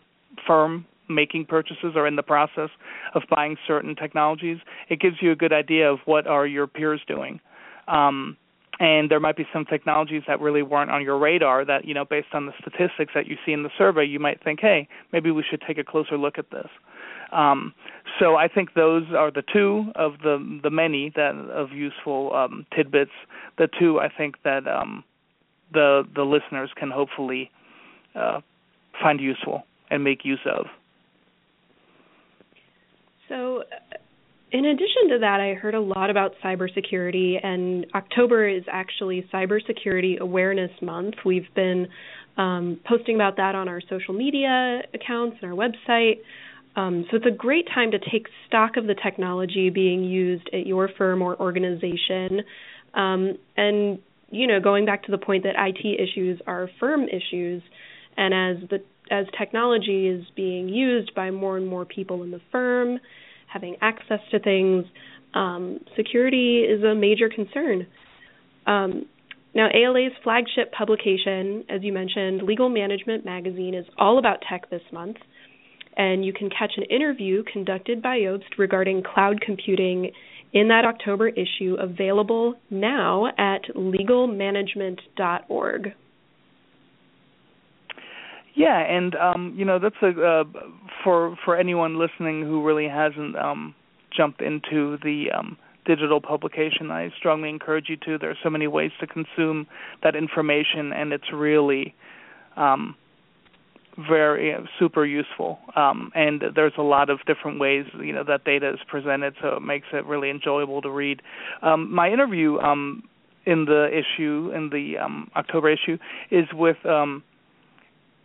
firm 0.47 0.87
making 1.09 1.47
purchases 1.47 1.93
or 1.95 2.07
in 2.07 2.17
the 2.17 2.23
process 2.23 2.71
of 3.15 3.23
buying 3.31 3.57
certain 3.67 3.95
technologies, 3.95 4.59
it 4.89 5.01
gives 5.01 5.17
you 5.21 5.31
a 5.31 5.37
good 5.37 5.53
idea 5.53 5.91
of 5.91 6.01
what 6.05 6.27
are 6.27 6.47
your 6.47 6.67
peers 6.67 7.01
doing. 7.07 7.41
Um, 7.89 8.37
and 8.79 9.11
there 9.11 9.21
might 9.21 9.37
be 9.37 9.47
some 9.53 9.65
technologies 9.65 10.23
that 10.27 10.41
really 10.41 10.63
weren't 10.63 10.91
on 10.91 11.03
your 11.03 11.19
radar 11.19 11.65
that 11.65 11.85
you 11.85 11.95
know 11.95 12.05
based 12.05 12.29
on 12.33 12.47
the 12.47 12.53
statistics 12.61 13.13
that 13.15 13.27
you 13.27 13.37
see 13.45 13.53
in 13.53 13.63
the 13.63 13.71
survey 13.77 14.05
you 14.05 14.19
might 14.19 14.43
think 14.43 14.61
hey 14.61 14.89
maybe 15.13 15.31
we 15.31 15.43
should 15.49 15.63
take 15.67 15.79
a 15.79 15.85
closer 15.85 16.17
look 16.17 16.39
at 16.39 16.51
this. 16.51 16.69
Um, 17.33 17.75
so 18.21 18.37
I 18.37 18.49
think 18.49 18.75
those 18.75 19.05
are 19.17 19.31
the 19.31 19.43
two 19.53 19.91
of 19.95 20.13
the 20.23 20.61
the 20.63 20.71
many 20.71 21.13
that 21.17 21.35
of 21.35 21.73
useful 21.73 22.33
um, 22.35 22.67
tidbits. 22.75 23.11
The 23.59 23.69
two 23.79 23.99
I 23.99 24.09
think 24.09 24.37
that 24.45 24.67
um, 24.69 25.05
the 25.73 26.05
the 26.15 26.23
listeners 26.23 26.71
can 26.77 26.91
hopefully 26.91 27.51
uh, 28.15 28.41
find 29.03 29.21
useful 29.21 29.65
and 29.91 30.05
make 30.05 30.25
use 30.25 30.41
of. 30.47 30.67
So 33.29 33.65
in 34.57 34.65
addition 34.65 35.11
to 35.11 35.19
that, 35.19 35.41
I 35.41 35.53
heard 35.53 35.75
a 35.75 35.81
lot 35.81 36.09
about 36.09 36.33
cybersecurity, 36.43 37.45
and 37.45 37.87
October 37.95 38.49
is 38.49 38.63
actually 38.73 39.29
Cybersecurity 39.33 40.19
Awareness 40.19 40.71
Month. 40.81 41.17
We've 41.27 41.53
been 41.55 41.89
um, 42.39 42.81
posting 42.89 43.17
about 43.17 43.37
that 43.37 43.55
on 43.55 43.69
our 43.69 43.83
social 43.83 44.15
media 44.15 44.81
accounts 44.95 45.37
and 45.43 45.53
our 45.53 45.57
website. 45.57 46.21
Um, 46.75 47.05
so 47.11 47.19
it's 47.19 47.27
a 47.27 47.37
great 47.37 47.67
time 47.75 47.91
to 47.91 47.99
take 47.99 48.29
stock 48.47 48.79
of 48.79 48.87
the 48.87 48.95
technology 48.95 49.69
being 49.69 50.05
used 50.05 50.49
at 50.55 50.67
your 50.67 50.89
firm 50.97 51.21
or 51.21 51.39
organization. 51.39 52.41
Um, 52.95 53.37
and 53.59 53.99
you 54.31 54.47
know, 54.47 54.61
going 54.61 54.87
back 54.87 55.05
to 55.05 55.11
the 55.11 55.19
point 55.19 55.45
that 55.45 55.55
IT 55.59 56.01
issues 56.01 56.41
are 56.47 56.71
firm 56.81 57.05
issues, 57.09 57.63
and 58.17 58.33
as 58.33 58.69
the 58.71 58.83
as 59.11 59.27
technology 59.39 60.09
is 60.09 60.25
being 60.35 60.69
used 60.69 61.15
by 61.15 61.31
more 61.31 61.59
and 61.59 61.69
more 61.69 61.85
people 61.85 62.23
in 62.23 62.31
the 62.31 62.41
firm, 62.51 62.99
having 63.57 63.77
access 63.81 64.21
to 64.31 64.39
things. 64.39 64.85
Um, 65.35 65.81
security 65.97 66.61
is 66.61 66.85
a 66.85 66.95
major 66.95 67.29
concern. 67.39 67.87
Um, 68.67 69.07
Now, 69.55 69.69
ALA's 69.73 70.13
flagship 70.23 70.71
publication, 70.73 71.65
as 71.75 71.83
you 71.83 71.93
mentioned, 72.01 72.43
Legal 72.43 72.69
Management 72.69 73.25
Magazine, 73.25 73.75
is 73.75 73.87
all 73.97 74.19
about 74.19 74.43
tech 74.49 74.69
this 74.69 74.83
month. 74.93 75.17
And 75.97 76.27
you 76.27 76.35
can 76.35 76.51
catch 76.51 76.73
an 76.77 76.83
interview 76.97 77.43
conducted 77.51 78.03
by 78.03 78.19
Jobst 78.19 78.59
regarding 78.59 79.03
cloud 79.03 79.41
computing 79.41 80.11
in 80.53 80.69
that 80.69 80.85
October 80.85 81.29
issue, 81.29 81.77
available 81.81 82.55
now 82.71 83.29
at 83.53 83.63
legalmanagement.org. 83.75 85.95
Yeah, 88.55 88.79
and 88.79 89.15
um, 89.15 89.55
you 89.59 89.65
know 89.67 89.79
that's 89.79 90.03
a 90.03 90.09
uh, 90.09 90.45
for 91.07 91.39
for 91.45 91.57
anyone 91.57 92.01
listening 92.01 92.43
who 92.43 92.67
really 92.67 92.89
hasn't 92.89 93.37
um, 93.37 93.77
jumped 94.15 94.41
into 94.41 94.99
the 95.05 95.27
um, 95.31 95.57
digital 95.87 96.21
publication, 96.21 96.91
I 96.91 97.13
strongly 97.17 97.49
encourage 97.49 97.89
you 97.89 97.97
to. 97.99 98.19
There 98.19 98.31
are 98.31 98.39
so 98.43 98.51
many 98.51 98.67
ways 98.67 98.91
to 98.99 99.07
consume 99.07 99.69
that 100.03 100.17
information, 100.17 100.93
and 100.93 101.13
it's 101.13 101.33
really 101.33 101.95
um, 102.57 102.97
very 103.97 104.53
uh, 104.53 104.63
super 104.81 105.07
useful. 105.07 105.61
Um, 105.77 106.11
and 106.17 106.43
there's 106.57 106.73
a 106.77 106.83
lot 106.83 107.09
of 107.09 107.21
different 107.25 107.61
ways 107.61 107.85
you 108.03 108.13
know 108.13 108.25
that 108.25 108.43
data 108.43 108.71
is 108.71 108.81
presented, 108.89 109.35
so 109.41 109.51
it 109.59 109.63
makes 109.63 109.87
it 109.93 110.05
really 110.07 110.29
enjoyable 110.29 110.83
to 110.83 110.91
read. 110.91 111.23
Um, 111.63 111.95
my 111.95 112.11
interview 112.11 112.59
um, 112.59 113.05
in 113.45 113.65
the 113.65 113.87
issue 113.93 114.51
in 114.53 114.71
the 114.71 114.99
um, 114.99 115.31
October 115.37 115.71
issue 115.71 115.99
is 116.33 116.47
with 116.53 116.85
um, 116.85 117.23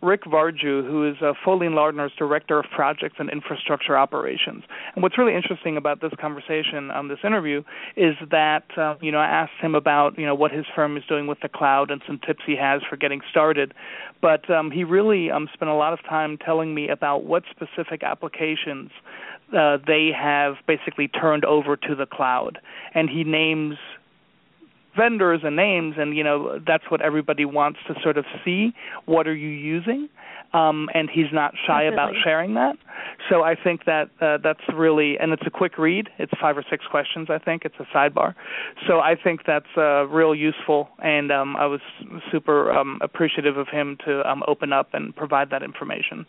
Rick 0.02 0.24
Varju, 0.24 0.86
who 0.86 1.08
is 1.08 1.16
uh, 1.22 1.32
Foley 1.44 1.66
and 1.66 1.76
Lardner's 1.76 2.12
Director 2.18 2.58
of 2.58 2.66
Projects 2.74 3.16
and 3.18 3.30
Infrastructure 3.30 3.96
Operations. 3.96 4.64
And 4.94 5.02
what's 5.02 5.16
really 5.16 5.34
interesting 5.34 5.76
about 5.76 6.00
this 6.00 6.12
conversation, 6.20 6.90
um, 6.90 7.08
this 7.08 7.20
interview, 7.24 7.62
is 7.96 8.16
that 8.30 8.64
uh, 8.76 8.96
you 9.00 9.12
know 9.12 9.18
I 9.18 9.26
asked 9.26 9.60
him 9.60 9.74
about 9.74 10.18
you 10.18 10.26
know 10.26 10.34
what 10.34 10.50
his 10.50 10.66
firm 10.74 10.96
is 10.96 11.04
doing 11.08 11.28
with 11.28 11.38
the 11.40 11.48
cloud 11.48 11.90
and 11.90 12.02
some 12.06 12.18
tips 12.18 12.40
he 12.44 12.56
has 12.56 12.82
for 12.88 12.96
getting 12.96 13.20
started, 13.30 13.74
but 14.20 14.50
um, 14.50 14.70
he 14.70 14.82
really 14.82 15.30
um, 15.30 15.48
spent 15.54 15.70
a 15.70 15.74
lot 15.74 15.92
of 15.92 16.00
time 16.02 16.36
telling 16.36 16.74
me 16.74 16.88
about 16.88 17.24
what 17.24 17.44
specific 17.50 18.02
applications 18.02 18.90
uh, 19.56 19.78
they 19.86 20.10
have 20.16 20.54
basically 20.66 21.08
turned 21.08 21.44
over 21.44 21.76
to 21.76 21.94
the 21.94 22.06
cloud, 22.06 22.58
and 22.94 23.08
he 23.08 23.22
names 23.22 23.76
vendors 24.96 25.40
and 25.44 25.56
names 25.56 25.94
and 25.98 26.16
you 26.16 26.24
know 26.24 26.58
that's 26.66 26.84
what 26.90 27.00
everybody 27.00 27.44
wants 27.44 27.78
to 27.86 27.94
sort 28.02 28.18
of 28.18 28.24
see. 28.44 28.72
What 29.06 29.26
are 29.26 29.34
you 29.34 29.48
using? 29.48 30.08
Um, 30.52 30.90
and 30.92 31.08
he's 31.08 31.32
not 31.32 31.54
shy 31.66 31.84
Definitely. 31.84 31.94
about 31.94 32.14
sharing 32.22 32.54
that. 32.54 32.76
So 33.30 33.42
i 33.42 33.54
think 33.54 33.84
that 33.86 34.10
uh, 34.20 34.38
that's 34.42 34.60
really 34.74 35.18
and 35.18 35.32
it's 35.32 35.44
a 35.46 35.50
quick 35.50 35.78
read. 35.78 36.08
It's 36.18 36.32
five 36.40 36.56
or 36.56 36.64
six 36.68 36.84
questions 36.90 37.28
i 37.30 37.38
think. 37.38 37.62
It's 37.64 37.74
a 37.78 37.86
sidebar. 37.96 38.34
So 38.86 39.00
i 39.00 39.14
think 39.14 39.40
that's 39.46 39.72
uh, 39.76 40.06
real 40.08 40.34
useful 40.34 40.88
and 40.98 41.32
um, 41.32 41.56
i 41.56 41.66
was 41.66 41.80
super 42.30 42.70
um, 42.72 42.98
appreciative 43.02 43.56
of 43.56 43.68
him 43.68 43.96
to 44.06 44.28
um, 44.30 44.42
open 44.46 44.72
up 44.72 44.90
and 44.92 45.14
provide 45.14 45.50
that 45.50 45.62
information. 45.62 46.26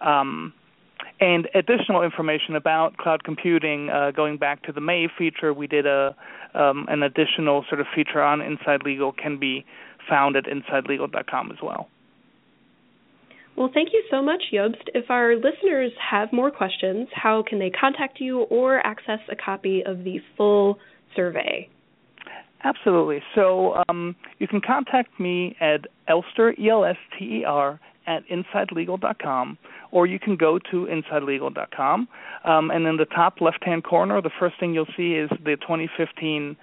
Um, 0.00 0.52
and 1.20 1.48
additional 1.54 2.02
information 2.02 2.56
about 2.56 2.96
cloud 2.96 3.24
computing, 3.24 3.90
uh, 3.90 4.10
going 4.10 4.38
back 4.38 4.62
to 4.64 4.72
the 4.72 4.80
May 4.80 5.08
feature, 5.18 5.52
we 5.52 5.66
did 5.66 5.86
a 5.86 6.14
um, 6.54 6.86
an 6.88 7.02
additional 7.02 7.64
sort 7.68 7.80
of 7.80 7.86
feature 7.94 8.20
on 8.20 8.42
Inside 8.42 8.82
Legal 8.84 9.12
can 9.12 9.38
be 9.38 9.64
found 10.08 10.36
at 10.36 10.44
insidelegal.com 10.44 11.50
as 11.50 11.58
well. 11.62 11.88
Well, 13.56 13.70
thank 13.72 13.90
you 13.92 14.02
so 14.10 14.22
much, 14.22 14.42
Jobst. 14.52 14.88
If 14.94 15.10
our 15.10 15.34
listeners 15.36 15.92
have 16.10 16.32
more 16.32 16.50
questions, 16.50 17.08
how 17.14 17.42
can 17.46 17.58
they 17.58 17.70
contact 17.70 18.20
you 18.20 18.40
or 18.40 18.84
access 18.84 19.20
a 19.30 19.36
copy 19.36 19.82
of 19.84 20.04
the 20.04 20.20
full 20.36 20.78
survey? 21.14 21.68
Absolutely. 22.64 23.22
So 23.34 23.82
um, 23.88 24.14
you 24.38 24.46
can 24.46 24.60
contact 24.60 25.18
me 25.18 25.56
at 25.60 25.86
Elster, 26.08 26.54
E 26.58 26.70
L 26.70 26.84
S 26.84 26.96
T 27.18 27.40
E 27.40 27.44
R, 27.44 27.80
at 28.06 28.22
insidelegal.com, 28.28 29.58
or 29.90 30.06
you 30.06 30.18
can 30.18 30.36
go 30.36 30.58
to 30.58 30.86
insidelegal.com. 30.86 32.08
Um, 32.44 32.70
and 32.70 32.86
in 32.86 32.96
the 32.96 33.04
top 33.04 33.40
left 33.40 33.64
hand 33.64 33.84
corner, 33.84 34.20
the 34.20 34.30
first 34.38 34.58
thing 34.58 34.74
you'll 34.74 34.86
see 34.96 35.14
is 35.14 35.30
the 35.30 35.56
2015 35.60 36.56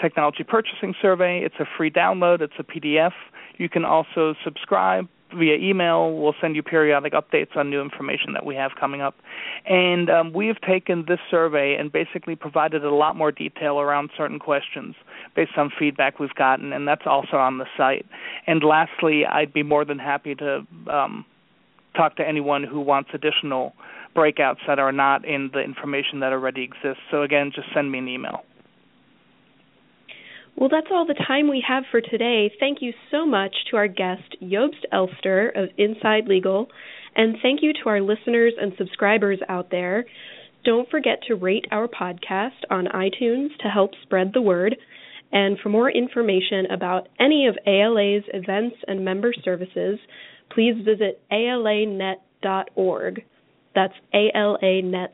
Technology 0.00 0.42
Purchasing 0.42 0.94
Survey. 1.00 1.40
It's 1.44 1.54
a 1.60 1.66
free 1.76 1.90
download, 1.90 2.40
it's 2.40 2.54
a 2.58 2.64
PDF. 2.64 3.12
You 3.58 3.68
can 3.68 3.84
also 3.84 4.34
subscribe 4.44 5.08
via 5.36 5.56
email. 5.56 6.16
We'll 6.16 6.34
send 6.40 6.56
you 6.56 6.62
periodic 6.62 7.12
updates 7.12 7.56
on 7.56 7.70
new 7.70 7.80
information 7.80 8.32
that 8.34 8.44
we 8.44 8.54
have 8.56 8.72
coming 8.78 9.00
up. 9.00 9.14
And 9.66 10.10
um, 10.10 10.32
we 10.32 10.46
have 10.48 10.60
taken 10.60 11.04
this 11.08 11.18
survey 11.30 11.76
and 11.78 11.90
basically 11.90 12.36
provided 12.36 12.84
a 12.84 12.94
lot 12.94 13.16
more 13.16 13.32
detail 13.32 13.80
around 13.80 14.10
certain 14.16 14.38
questions 14.38 14.94
based 15.34 15.52
on 15.56 15.70
feedback 15.78 16.18
we've 16.18 16.34
gotten, 16.34 16.72
and 16.72 16.86
that's 16.86 17.06
also 17.06 17.36
on 17.36 17.58
the 17.58 17.66
site. 17.76 18.06
And 18.46 18.62
lastly, 18.62 19.24
I'd 19.26 19.52
be 19.52 19.62
more 19.62 19.84
than 19.84 19.98
happy 19.98 20.34
to 20.36 20.66
um, 20.90 21.24
talk 21.96 22.16
to 22.16 22.26
anyone 22.26 22.64
who 22.64 22.80
wants 22.80 23.10
additional 23.14 23.72
breakouts 24.16 24.58
that 24.66 24.78
are 24.78 24.92
not 24.92 25.24
in 25.24 25.50
the 25.52 25.60
information 25.60 26.20
that 26.20 26.32
already 26.32 26.62
exists. 26.62 27.02
So 27.10 27.22
again, 27.22 27.50
just 27.54 27.68
send 27.74 27.90
me 27.90 27.98
an 27.98 28.08
email. 28.08 28.44
Well, 30.56 30.68
that's 30.68 30.86
all 30.92 31.04
the 31.04 31.20
time 31.26 31.48
we 31.48 31.64
have 31.66 31.82
for 31.90 32.00
today. 32.00 32.52
Thank 32.60 32.78
you 32.80 32.92
so 33.10 33.26
much 33.26 33.54
to 33.70 33.76
our 33.76 33.88
guest, 33.88 34.36
Jobst 34.40 34.84
Elster 34.92 35.48
of 35.48 35.70
Inside 35.76 36.28
Legal, 36.28 36.68
and 37.16 37.36
thank 37.42 37.60
you 37.60 37.72
to 37.72 37.88
our 37.88 38.00
listeners 38.00 38.52
and 38.60 38.72
subscribers 38.78 39.40
out 39.48 39.70
there. 39.72 40.04
Don't 40.64 40.88
forget 40.90 41.18
to 41.26 41.34
rate 41.34 41.66
our 41.72 41.88
podcast 41.88 42.62
on 42.70 42.86
iTunes 42.86 43.48
to 43.60 43.68
help 43.68 43.90
spread 44.02 44.32
the 44.32 44.40
word. 44.40 44.76
And 45.34 45.58
for 45.58 45.68
more 45.68 45.90
information 45.90 46.66
about 46.70 47.08
any 47.18 47.48
of 47.48 47.58
ALA's 47.66 48.22
events 48.32 48.76
and 48.86 49.04
member 49.04 49.34
services, 49.44 49.98
please 50.52 50.76
visit 50.84 51.20
alanet.org. 51.30 53.24
That's 53.74 53.94
alanet.org. 54.14 55.08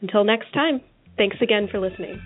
Until 0.00 0.24
next 0.24 0.52
time, 0.54 0.80
thanks 1.18 1.36
again 1.42 1.68
for 1.70 1.78
listening. 1.78 2.20